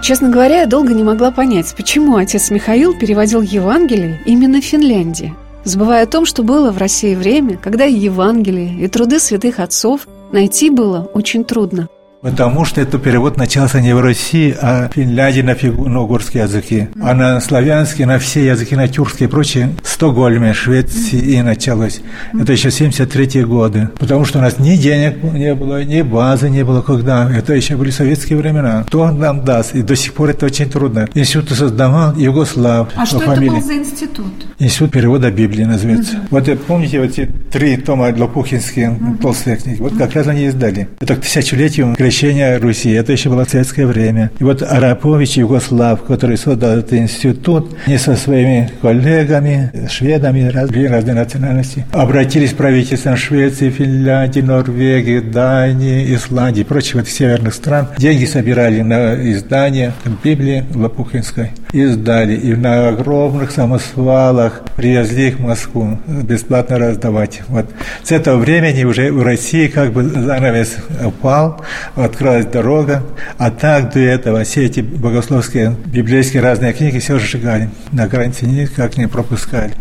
Честно 0.03 0.31
говоря, 0.31 0.61
я 0.61 0.67
долго 0.67 0.95
не 0.95 1.03
могла 1.03 1.31
понять, 1.31 1.75
почему 1.77 2.17
отец 2.17 2.51
Михаил 2.51 2.99
переводил 2.99 3.43
Евангелие 3.43 4.21
именно 4.25 4.61
в 4.61 4.65
Финляндии, 4.65 5.35
забывая 5.65 6.05
о 6.05 6.07
том, 6.07 6.25
что 6.25 6.43
было 6.43 6.71
в 6.71 6.79
России 6.79 7.15
время, 7.15 7.59
когда 7.59 7.85
Евангелие, 7.85 8.83
и 8.83 8.89
труды 8.89 9.19
святых 9.19 9.59
отцов 9.59 10.09
найти 10.33 10.71
было 10.71 11.11
очень 11.13 11.45
трудно. 11.45 11.89
Потому 12.23 12.67
что 12.67 12.83
этот 12.83 13.03
перевод 13.03 13.39
начался 13.39 13.81
не 13.81 13.95
в 13.95 14.01
России, 14.01 14.55
а 14.61 14.91
в 14.91 14.93
Финляндии 14.93 15.41
на 15.41 15.55
финно-угорские 15.55 16.43
языки. 16.43 16.89
А 17.01 17.15
на 17.15 17.41
славянские, 17.41 18.07
на 18.07 18.19
все 18.19 18.45
языки, 18.45 18.77
на 18.77 18.89
тюркские 18.89 19.27
и 19.27 19.31
прочие, 19.31 19.75
в 19.83 19.89
Стокгольме, 19.89 20.53
Швеции 20.53 21.19
и 21.19 21.41
началось. 21.41 22.03
Это 22.39 22.53
еще 22.53 22.71
73 22.71 23.45
годы. 23.45 23.89
Потому 23.99 24.27
что 24.27 24.39
у 24.39 24.43
нас 24.43 24.59
ни 24.59 24.77
денег 24.77 25.23
не 25.33 25.55
было, 25.55 25.83
ни 25.83 26.03
базы 26.03 26.51
не 26.51 26.63
было, 26.63 26.83
когда. 26.83 27.31
Это 27.35 27.55
еще 27.55 27.77
были 27.77 27.91
советские 27.91 28.39
времена. 28.39 28.85
Кто 28.87 29.11
нам 29.11 29.43
даст? 29.43 29.75
И 29.75 29.81
до 29.81 29.97
сих 29.97 30.13
пор 30.13 30.31
это 30.31 30.45
очень 30.45 30.69
трудно. 30.69 31.09
Институт 31.15 31.57
создавал 31.57 32.15
Югослав. 32.17 32.89
А 32.97 33.07
что 33.07 33.21
фамилии. 33.21 33.47
это 33.47 33.61
был 33.61 33.67
за 33.67 33.75
институт? 33.77 34.47
Институт 34.63 34.93
перевода 34.93 35.31
Библии 35.31 35.65
называется. 35.65 36.17
Mm-hmm. 36.17 36.27
Вот 36.29 36.67
помните 36.67 37.01
вот 37.01 37.09
эти 37.09 37.27
три 37.51 37.79
тома 37.79 38.15
Лопухинские, 38.15 38.89
mm-hmm. 38.91 39.19
толстые 39.23 39.57
книги? 39.57 39.81
Вот 39.81 39.97
как 39.97 40.13
раз 40.13 40.27
они 40.27 40.45
издали. 40.45 40.87
Это 41.01 41.17
к 41.17 41.23
тысячелетию 41.23 41.95
крещения 41.97 42.59
Руси. 42.61 42.91
Это 42.91 43.13
еще 43.13 43.31
было 43.31 43.45
советское 43.45 43.87
время. 43.87 44.31
И 44.39 44.45
вот 44.45 44.63
Арапович 44.63 45.39
Югослав, 45.39 46.03
который 46.03 46.37
создал 46.37 46.73
этот 46.73 46.93
институт, 46.93 47.75
не 47.87 47.97
со 47.97 48.17
своими 48.17 48.71
коллегами, 48.83 49.73
шведами 49.89 50.43
разные, 50.43 50.91
разные 50.91 51.15
национальности, 51.15 51.87
обратились 51.93 52.53
к 52.53 52.57
правительствам 52.57 53.17
Швеции, 53.17 53.71
Финляндии, 53.71 54.41
Норвегии, 54.41 55.21
Дании, 55.21 56.15
Исландии 56.15 56.61
и 56.61 56.65
прочих 56.65 56.97
вот 56.97 57.09
северных 57.09 57.55
стран. 57.55 57.89
Деньги 57.97 58.27
собирали 58.27 58.83
на 58.83 59.15
издание 59.33 59.95
Библии 60.23 60.67
Лопухинской. 60.75 61.53
Издали. 61.73 62.37
И 62.37 62.55
на 62.55 62.89
огромных 62.89 63.51
самосвалах 63.51 64.63
привезли 64.77 65.29
их 65.29 65.37
в 65.37 65.43
Москву 65.43 65.99
бесплатно 66.07 66.79
раздавать. 66.79 67.43
Вот. 67.49 67.67
С 68.03 68.13
этого 68.13 68.39
времени 68.39 68.85
уже 68.85 69.13
в 69.13 69.23
России 69.23 69.69
как 69.69 69.93
бы 69.93 70.03
занавес 70.03 70.77
упал, 71.05 71.61
открылась 71.95 72.47
дорога, 72.47 73.03
а 73.39 73.51
так 73.51 73.93
до 73.93 74.01
этого 74.01 74.45
все 74.45 74.67
эти 74.67 74.81
богословские, 74.81 75.77
библейские 75.87 76.43
разные 76.43 76.73
книги 76.73 76.99
все 76.99 77.19
сжигали, 77.19 77.71
на 77.93 78.07
границе 78.09 78.47
никак 78.47 78.97
не 78.97 79.07
пропускали. 79.07 79.75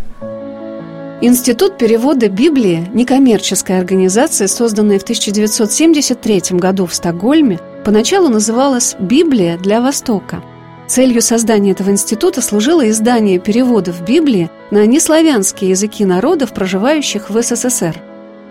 Институт 1.22 1.78
перевода 1.78 2.30
Библии– 2.30 2.88
некоммерческая 2.94 3.80
организация, 3.80 4.48
созданная 4.48 5.00
в 5.00 5.04
1973 5.04 6.58
году 6.58 6.86
в 6.86 6.94
Стокгольме, 6.94 7.60
поначалу 7.84 8.30
называлась 8.30 8.96
«Библия 9.00 9.58
для 9.58 9.82
Востока». 9.82 10.42
Целью 10.90 11.22
создания 11.22 11.74
этого 11.74 11.92
института 11.92 12.42
служило 12.42 12.90
издание 12.90 13.38
переводов 13.38 14.04
Библии 14.04 14.50
на 14.72 14.88
неславянские 14.88 15.70
языки 15.70 16.04
народов, 16.04 16.52
проживающих 16.52 17.30
в 17.30 17.40
СССР. 17.40 17.96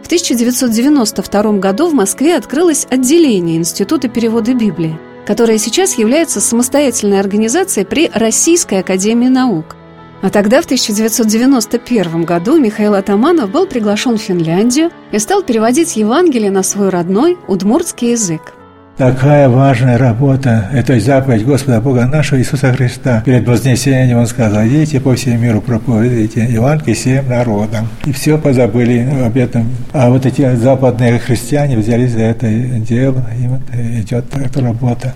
В 0.04 0.06
1992 0.06 1.52
году 1.54 1.88
в 1.88 1.94
Москве 1.94 2.36
открылось 2.36 2.86
отделение 2.88 3.56
Института 3.56 4.08
перевода 4.08 4.54
Библии, 4.54 4.96
которое 5.26 5.58
сейчас 5.58 5.98
является 5.98 6.40
самостоятельной 6.40 7.18
организацией 7.18 7.84
при 7.84 8.08
Российской 8.14 8.78
академии 8.78 9.26
наук. 9.26 9.74
А 10.22 10.30
тогда, 10.30 10.62
в 10.62 10.66
1991 10.66 12.22
году, 12.22 12.56
Михаил 12.56 12.94
Атаманов 12.94 13.50
был 13.50 13.66
приглашен 13.66 14.16
в 14.16 14.22
Финляндию 14.22 14.92
и 15.10 15.18
стал 15.18 15.42
переводить 15.42 15.96
Евангелие 15.96 16.52
на 16.52 16.62
свой 16.62 16.90
родной 16.90 17.36
удмуртский 17.48 18.12
язык. 18.12 18.54
Такая 18.98 19.48
важная 19.48 19.96
работа, 19.96 20.68
это 20.72 20.98
заповедь 20.98 21.44
Господа 21.44 21.80
Бога 21.80 22.04
нашего 22.06 22.40
Иисуса 22.40 22.72
Христа. 22.72 23.22
Перед 23.24 23.46
вознесением 23.46 24.18
Он 24.18 24.26
сказал, 24.26 24.66
идите 24.66 24.98
по 24.98 25.14
всему 25.14 25.38
миру, 25.38 25.60
проповедуйте 25.60 26.44
Евангелие 26.50 26.96
всем 26.96 27.28
народам. 27.28 27.86
И 28.06 28.12
все 28.12 28.36
позабыли 28.38 29.08
об 29.24 29.36
этом. 29.36 29.68
А 29.92 30.10
вот 30.10 30.26
эти 30.26 30.52
западные 30.56 31.20
христиане 31.20 31.76
взялись 31.76 32.10
за 32.10 32.22
это 32.22 32.48
дело, 32.48 33.24
и 33.40 33.46
вот 33.46 33.60
идет 33.72 34.24
эта 34.36 34.60
работа. 34.60 35.14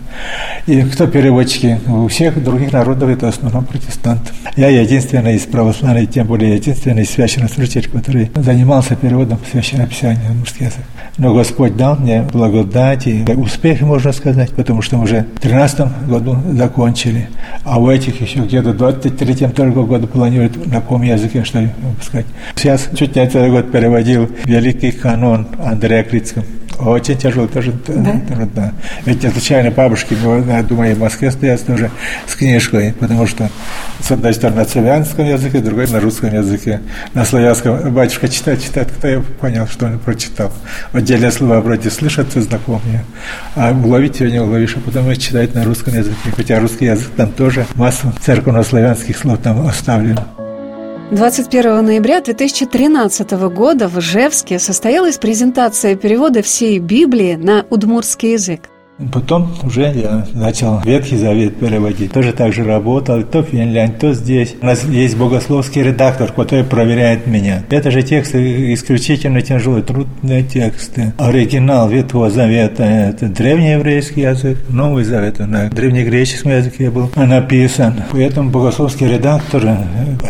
И 0.68 0.80
кто 0.82 1.08
переводчики? 1.08 1.80
У 1.88 2.06
всех 2.06 2.40
других 2.40 2.72
народов 2.72 3.10
это 3.10 3.30
основном 3.30 3.64
протестанты. 3.64 4.30
Я 4.54 4.68
единственный 4.68 5.34
из 5.34 5.42
православных, 5.42 6.08
тем 6.08 6.28
более 6.28 6.54
единственный 6.54 7.02
из 7.02 7.10
священнослужителей, 7.10 7.88
который 7.88 8.30
занимался 8.36 8.94
переводом 8.94 9.40
священного 9.50 9.88
писания 9.88 10.20
на 10.28 10.38
русский 10.38 10.66
язык. 10.66 10.84
Но 11.18 11.34
Господь 11.34 11.76
дал 11.76 11.96
мне 11.96 12.22
благодать 12.22 13.08
и 13.08 13.24
успех, 13.34 13.71
можно 13.80 14.12
сказать, 14.12 14.50
потому 14.52 14.82
что 14.82 14.96
мы 14.96 15.04
уже 15.04 15.26
в 15.36 15.40
2013 15.40 16.08
году 16.08 16.36
закончили. 16.52 17.28
А 17.64 17.80
у 17.80 17.90
этих 17.90 18.20
еще 18.20 18.40
где-то 18.40 18.70
в 18.70 18.76
23 18.76 19.48
только 19.48 19.82
году 19.82 20.06
планируют 20.06 20.66
на 20.66 20.80
каком 20.80 21.02
языке 21.02 21.44
что 21.44 21.60
выпускать. 21.82 22.26
Сейчас 22.56 22.88
чуть 22.94 23.16
не 23.16 23.22
этот 23.22 23.50
год 23.50 23.72
переводил 23.72 24.28
великий 24.44 24.92
канон 24.92 25.46
Андрея 25.58 26.02
Крицкого. 26.04 26.44
Очень 26.78 27.16
тяжело, 27.16 27.46
тоже 27.46 27.72
да? 27.86 28.20
трудно. 28.28 28.74
Ведь 29.04 29.22
случайно 29.30 29.70
бабушки, 29.70 30.16
я 30.46 30.62
думаю, 30.62 30.96
в 30.96 31.00
Москве 31.00 31.30
стоят 31.30 31.64
тоже 31.64 31.90
с 32.26 32.34
книжкой, 32.34 32.94
потому 32.98 33.26
что 33.26 33.50
с 34.00 34.10
одной 34.10 34.34
стороны 34.34 34.60
на 34.60 34.64
славянском 34.64 35.26
языке, 35.26 35.58
с 35.58 35.62
другой 35.62 35.86
на 35.88 36.00
русском 36.00 36.32
языке. 36.32 36.80
На 37.14 37.24
славянском 37.24 37.92
батюшка 37.92 38.28
читает, 38.28 38.62
читает, 38.62 38.90
кто 38.90 39.08
я 39.08 39.20
понял, 39.20 39.66
что 39.66 39.86
он 39.86 39.98
прочитал. 39.98 40.52
Отдельные 40.92 41.30
слова 41.30 41.60
вроде 41.60 41.90
слышатся 41.90 42.42
знакомые, 42.42 43.04
а 43.54 43.72
уловить 43.72 44.20
его 44.20 44.30
не 44.30 44.40
уловишь, 44.40 44.76
а 44.76 44.80
потом 44.80 45.14
читать 45.16 45.54
на 45.54 45.64
русском 45.64 45.94
языке. 45.94 46.16
Хотя 46.36 46.58
русский 46.60 46.86
язык 46.86 47.10
там 47.16 47.30
тоже 47.30 47.66
массу 47.74 48.12
церковно-славянских 48.24 49.16
слов 49.16 49.38
там 49.42 49.66
оставлено. 49.66 50.41
21 51.12 51.84
ноября 51.84 52.22
2013 52.22 53.32
года 53.54 53.86
в 53.86 53.98
Ижевске 53.98 54.58
состоялась 54.58 55.18
презентация 55.18 55.94
перевода 55.94 56.40
всей 56.40 56.78
Библии 56.78 57.34
на 57.34 57.66
удмуртский 57.68 58.32
язык. 58.32 58.71
Потом 59.12 59.52
уже 59.64 59.92
я 59.94 60.26
начал 60.34 60.80
Ветхий 60.84 61.16
Завет 61.16 61.56
переводить. 61.56 62.12
Тоже 62.12 62.32
так 62.32 62.52
же 62.52 62.64
работал, 62.64 63.22
то 63.22 63.42
в 63.42 63.46
Финляндии, 63.46 63.96
то 63.98 64.12
здесь. 64.12 64.54
У 64.60 64.66
нас 64.66 64.84
есть 64.84 65.16
богословский 65.16 65.82
редактор, 65.82 66.30
который 66.32 66.64
проверяет 66.64 67.26
меня. 67.26 67.62
Это 67.70 67.90
же 67.90 68.02
тексты 68.02 68.74
исключительно 68.74 69.42
тяжелые, 69.42 69.82
трудные 69.82 70.42
тексты. 70.42 71.12
Оригинал 71.18 71.88
Ветхого 71.88 72.30
Завета– 72.30 72.84
это 72.84 73.26
древнееврейский 73.26 74.22
язык, 74.22 74.58
Новый 74.68 75.04
Завет 75.04 75.38
на 75.38 75.68
древнегреческом 75.68 76.52
языке 76.52 76.90
был 76.90 77.10
написан. 77.16 77.94
Поэтому 78.10 78.50
богословские 78.50 79.14
редакторы, 79.14 79.76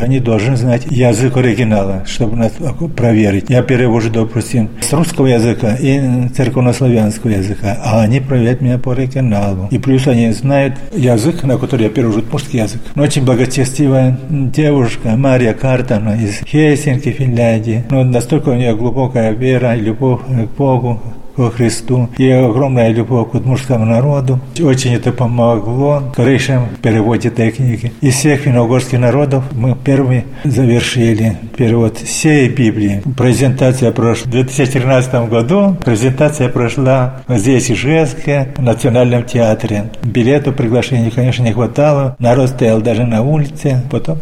они 0.01 0.21
должны 0.21 0.57
знать 0.57 0.87
язык 0.91 1.37
оригинала, 1.37 2.05
чтобы 2.07 2.37
нас 2.37 2.53
проверить. 2.97 3.51
Я 3.51 3.63
перевожу, 3.63 4.11
допустим, 4.11 4.71
с 4.81 4.93
русского 4.93 5.27
языка 5.27 5.75
и 5.75 6.29
церковнославянского 6.29 7.31
языка, 7.31 7.79
а 7.83 8.03
они 8.03 8.21
проверяют 8.21 8.62
меня 8.63 8.79
по 8.79 8.93
оригиналу. 8.93 9.69
И 9.71 9.79
плюс 9.79 10.07
они 10.07 10.31
знают 10.33 10.75
язык, 10.95 11.43
на 11.43 11.59
который 11.59 11.85
я 11.85 11.91
перевожу 11.91 12.23
мужский 12.31 12.61
язык. 12.61 12.81
Но 12.95 13.03
очень 13.03 13.25
благочестивая 13.25 14.19
девушка 14.31 15.17
Мария 15.17 15.55
Картана 15.55 16.17
из 16.21 16.41
Хельсинки, 16.47 17.11
Финляндии. 17.11 17.85
Но 17.91 18.05
настолько 18.05 18.51
у 18.51 18.55
нее 18.55 18.75
глубокая 18.77 19.33
вера 19.33 19.77
и 19.77 19.81
любовь 19.81 20.21
к 20.23 20.57
Богу, 20.57 21.01
ко 21.37 21.51
Христу 21.51 22.09
и 22.19 22.29
огромная 22.31 22.91
любовь 22.91 23.31
к 23.31 23.35
мужскому 23.35 23.85
народу. 23.85 24.41
Очень 24.61 24.95
это 24.95 25.13
помогло 25.13 26.03
в 26.17 26.81
переводе 26.83 27.29
этой 27.29 27.51
книги. 27.51 27.93
Из 28.01 28.15
всех 28.15 28.41
финно 28.41 28.63
народов 28.99 29.45
мы 29.53 29.75
первыми 29.75 30.25
завершили 30.45 31.37
перевод 31.57 31.99
всей 31.99 32.49
Библии. 32.49 33.03
Презентация 33.17 33.93
прошла 33.93 34.27
в 34.27 34.31
2013 34.31 35.29
году. 35.29 35.77
Презентация 35.85 36.49
прошла 36.49 37.23
здесь, 37.29 37.69
в 37.69 37.73
Ижевске, 37.73 38.49
в 38.57 38.63
Национальном 38.63 39.25
театре. 39.25 39.91
Билету 40.03 40.53
приглашений, 40.53 41.11
конечно, 41.11 41.43
не 41.43 41.53
хватало. 41.53 42.17
Народ 42.19 42.51
стоял 42.51 42.81
даже 42.81 43.05
на 43.05 43.23
улице. 43.23 43.83
Потом 43.91 44.19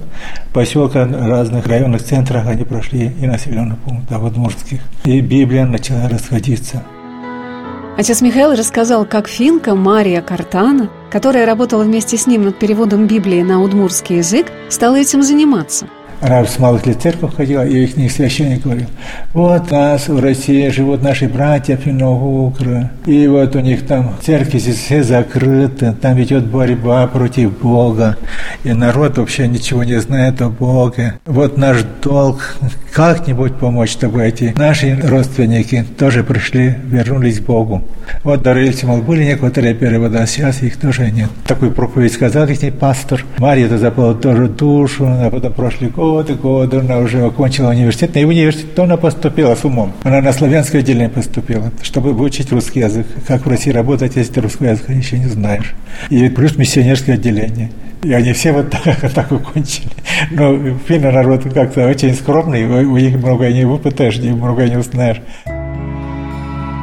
поселка 0.53 1.07
разных 1.07 1.67
районных 1.67 2.03
центрах 2.03 2.47
они 2.47 2.65
прошли 2.65 3.13
и 3.21 3.27
населенных 3.27 3.79
пунктах 3.79 4.23
удмуртских. 4.23 4.81
И 5.05 5.21
Библия 5.21 5.67
начала 5.67 6.09
расходиться. 6.09 6.83
Отец 8.01 8.23
Михаил 8.23 8.53
рассказал, 8.53 9.05
как 9.05 9.29
финка 9.29 9.75
Мария 9.75 10.23
Картана, 10.23 10.89
которая 11.11 11.45
работала 11.45 11.85
вместе 11.85 12.17
с 12.17 12.27
ним 12.27 12.45
над 12.45 12.59
переводом 12.59 13.07
Библии 13.07 13.43
на 13.43 13.61
удмурский 13.61 14.17
язык, 14.17 14.47
стала 14.71 14.97
этим 14.97 15.23
заниматься– 15.23 15.87
она 16.21 16.45
с 16.45 16.59
малых 16.59 16.85
лет 16.87 16.99
в 16.99 17.03
церковь 17.03 17.35
ходила, 17.35 17.67
и 17.67 17.85
их 17.85 18.13
священник 18.13 18.63
говорил, 18.63 18.89
вот 19.33 19.71
нас 19.71 20.07
в 20.07 20.21
России 20.21 20.69
живут 20.69 21.03
наши 21.03 21.27
братья 21.29 21.77
финно 21.77 22.11
и 23.07 23.27
вот 23.27 23.57
у 23.57 23.61
них 23.61 23.87
там 23.87 24.17
церкви 24.23 24.59
все 24.59 25.03
закрыты, 25.03 25.95
там 26.01 26.17
ведет 26.17 26.45
борьба 26.45 27.07
против 27.07 27.59
Бога, 27.59 28.17
и 28.65 28.73
народ 28.73 29.17
вообще 29.17 29.49
ничего 29.49 29.83
не 29.83 29.99
знает 29.99 30.43
о 30.43 30.51
Боге. 30.51 31.15
Вот 31.25 31.57
наш 31.57 31.85
долг, 32.03 32.57
как-нибудь 32.93 33.55
помочь, 33.57 33.91
чтобы 33.91 34.25
эти 34.25 34.55
наши 34.57 34.99
родственники 35.03 35.85
тоже 35.99 36.25
пришли, 36.25 36.75
вернулись 36.85 37.41
к 37.41 37.43
Богу. 37.43 37.83
Вот 38.25 38.43
Дарильцы, 38.43 38.87
мол, 38.87 39.01
были 39.01 39.25
некоторые 39.25 39.75
переводы, 39.75 40.19
а 40.19 40.27
сейчас 40.27 40.63
их 40.63 40.77
тоже 40.77 41.11
нет. 41.11 41.31
Такую 41.47 41.73
проповедь 41.73 42.13
сказал 42.13 42.47
их 42.47 42.75
пастор. 42.75 43.25
Мария 43.39 43.67
это 43.67 43.79
запала 43.79 44.15
тоже 44.15 44.49
душу, 44.49 45.07
а 45.07 45.31
потом 45.31 45.53
прошли 45.53 45.89
годы, 45.89 46.35
годы, 46.35 46.79
она 46.79 46.99
уже 46.99 47.25
окончила 47.25 47.71
университет, 47.71 48.17
и 48.17 48.25
в 48.25 48.29
университет 48.29 48.79
она 48.79 48.97
поступила 48.97 49.55
с 49.55 49.65
умом. 49.65 49.93
Она 50.03 50.21
на 50.21 50.33
славянское 50.33 50.81
отделение 50.81 51.09
поступила, 51.09 51.71
чтобы 51.83 52.13
выучить 52.13 52.51
русский 52.53 52.81
язык. 52.81 53.07
Как 53.27 53.47
в 53.47 53.49
России 53.49 53.71
работать, 53.71 54.17
если 54.17 54.35
ты 54.35 54.41
русский 54.41 54.65
язык 54.65 54.89
еще 54.91 55.19
не 55.19 55.29
знаешь. 55.29 55.75
И 56.09 56.29
плюс 56.29 56.57
миссионерское 56.57 57.15
отделение. 57.15 57.71
И 58.03 58.13
они 58.13 58.33
все 58.33 58.53
вот 58.53 58.71
так, 58.85 59.13
так 59.13 59.33
укончили. 59.33 59.91
Но 60.31 60.77
финны 60.87 61.11
народ 61.11 61.45
как-то 61.53 61.87
очень 61.87 62.15
скромный, 62.15 62.67
у 62.85 62.97
них 62.97 63.17
многое 63.17 63.53
не 63.53 63.65
выпытаешь, 63.65 64.19
многое 64.19 64.69
не 64.69 64.77
узнаешь. 64.77 65.23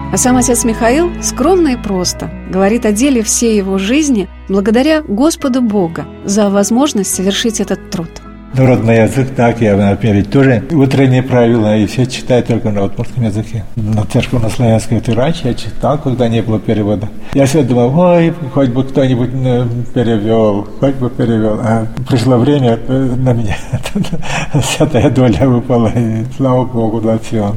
А 0.09 0.15
сам 0.15 0.37
отец 0.37 0.63
Михаил 0.63 1.11
скромно 1.21 1.69
и 1.69 1.75
просто 1.75 2.31
говорит 2.49 2.85
о 2.85 2.93
деле 2.93 3.23
всей 3.23 3.57
его 3.57 3.77
жизни 3.77 4.29
благодаря 4.47 5.01
Господу 5.01 5.61
Бога 5.61 6.07
за 6.23 6.49
возможность 6.49 7.13
совершить 7.13 7.59
этот 7.59 7.89
труд. 7.89 8.09
Народный 8.53 9.03
язык, 9.03 9.35
так, 9.35 9.61
я, 9.61 9.75
например, 9.75 10.25
тоже 10.25 10.63
утренние 10.71 11.21
правила, 11.21 11.77
и 11.77 11.85
все 11.85 12.05
читают 12.05 12.47
только 12.47 12.71
на 12.71 12.83
удмуртском 12.83 13.23
языке. 13.23 13.65
На 13.75 14.03
церковь 14.05 14.41
на 14.41 14.49
славянской 14.49 14.97
это 14.97 15.13
раньше 15.13 15.47
я 15.49 15.53
читал, 15.53 15.97
когда 15.97 16.27
не 16.27 16.41
было 16.41 16.59
перевода. 16.59 17.07
Я 17.33 17.45
всегда 17.45 17.67
думал, 17.67 17.99
ой, 17.99 18.33
хоть 18.53 18.69
бы 18.69 18.83
кто-нибудь 18.83 19.29
э, 19.33 19.65
перевел, 19.93 20.67
хоть 20.79 20.95
бы 20.95 21.09
перевел. 21.09 21.59
А 21.61 21.87
пришло 22.07 22.37
время, 22.37 22.79
э, 22.87 23.15
на 23.17 23.33
меня 23.33 23.57
эта 24.79 25.09
доля 25.11 25.47
выпала, 25.47 25.91
и 25.95 26.23
слава 26.35 26.65
Богу 26.65 27.01
за 27.01 27.19
все. 27.19 27.53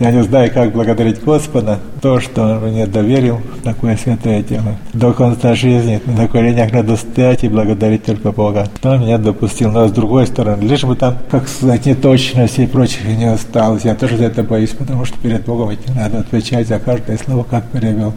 Я 0.00 0.12
не 0.12 0.22
знаю, 0.22 0.50
как 0.50 0.72
благодарить 0.72 1.22
Господа, 1.22 1.78
то, 2.00 2.20
что 2.20 2.42
Он 2.42 2.70
мне 2.70 2.86
доверил 2.86 3.40
такое 3.62 3.98
святое 3.98 4.42
дело. 4.42 4.76
До 4.94 5.12
конца 5.12 5.54
жизни 5.54 6.00
на 6.06 6.26
коленях 6.26 6.72
надо 6.72 6.96
стоять 6.96 7.44
и 7.44 7.48
благодарить 7.48 8.04
только 8.04 8.32
Бога. 8.32 8.66
Он 8.82 9.00
меня 9.00 9.18
допустил. 9.18 9.70
Но 9.70 9.88
с 9.88 9.92
другой 9.92 10.26
стороны, 10.26 10.62
лишь 10.62 10.84
бы 10.84 10.96
там, 10.96 11.18
как 11.30 11.48
сказать, 11.48 11.84
неточности 11.84 12.62
и 12.62 12.66
прочих 12.66 13.04
не 13.04 13.26
осталось. 13.26 13.84
Я 13.84 13.94
тоже 13.94 14.16
за 14.16 14.24
это 14.24 14.42
боюсь, 14.42 14.70
потому 14.70 15.04
что 15.04 15.18
перед 15.18 15.44
Богом 15.44 15.68
ведь 15.68 15.94
надо 15.94 16.20
отвечать 16.20 16.66
за 16.66 16.78
каждое 16.78 17.18
слово, 17.18 17.42
как 17.42 17.64
перевел. 17.66 18.14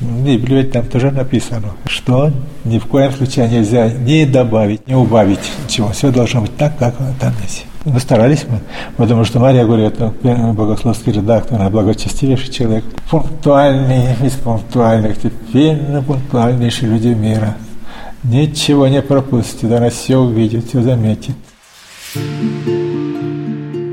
В 0.00 0.24
Библии 0.24 0.62
там 0.62 0.86
тоже 0.86 1.10
написано, 1.10 1.72
что 1.86 2.30
ни 2.64 2.78
в 2.78 2.86
коем 2.86 3.12
случае 3.12 3.48
нельзя 3.48 3.90
ни 3.90 4.24
добавить, 4.24 4.86
ни 4.86 4.94
убавить 4.94 5.38
ничего. 5.64 5.90
Все 5.90 6.10
должно 6.10 6.42
быть 6.42 6.56
так, 6.56 6.78
как 6.78 6.94
оно 6.98 7.10
там 7.20 7.34
есть. 7.42 7.66
Мы 7.86 8.00
старались 8.00 8.44
мы, 8.50 8.58
потому 8.96 9.24
что 9.24 9.38
Мария 9.38 9.64
говорит, 9.64 9.94
ну, 10.00 10.52
богословский 10.54 11.12
редактор, 11.12 11.60
она 11.60 11.70
благочестивейший 11.70 12.52
человек, 12.52 12.84
пунктуальный 13.08 14.12
из 14.24 14.32
пунктуальных, 14.32 15.16
теперь 15.20 15.78
пунктуальнейшие 16.04 16.90
люди 16.90 17.08
мира. 17.08 17.56
Ничего 18.24 18.88
не 18.88 19.00
пропустит, 19.02 19.70
она 19.70 19.90
все 19.90 20.16
увидит, 20.18 20.66
все 20.66 20.82
заметит. 20.82 21.36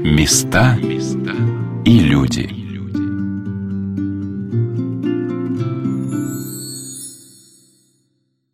Места 0.04 0.76
и 1.86 2.00
люди. 2.00 2.63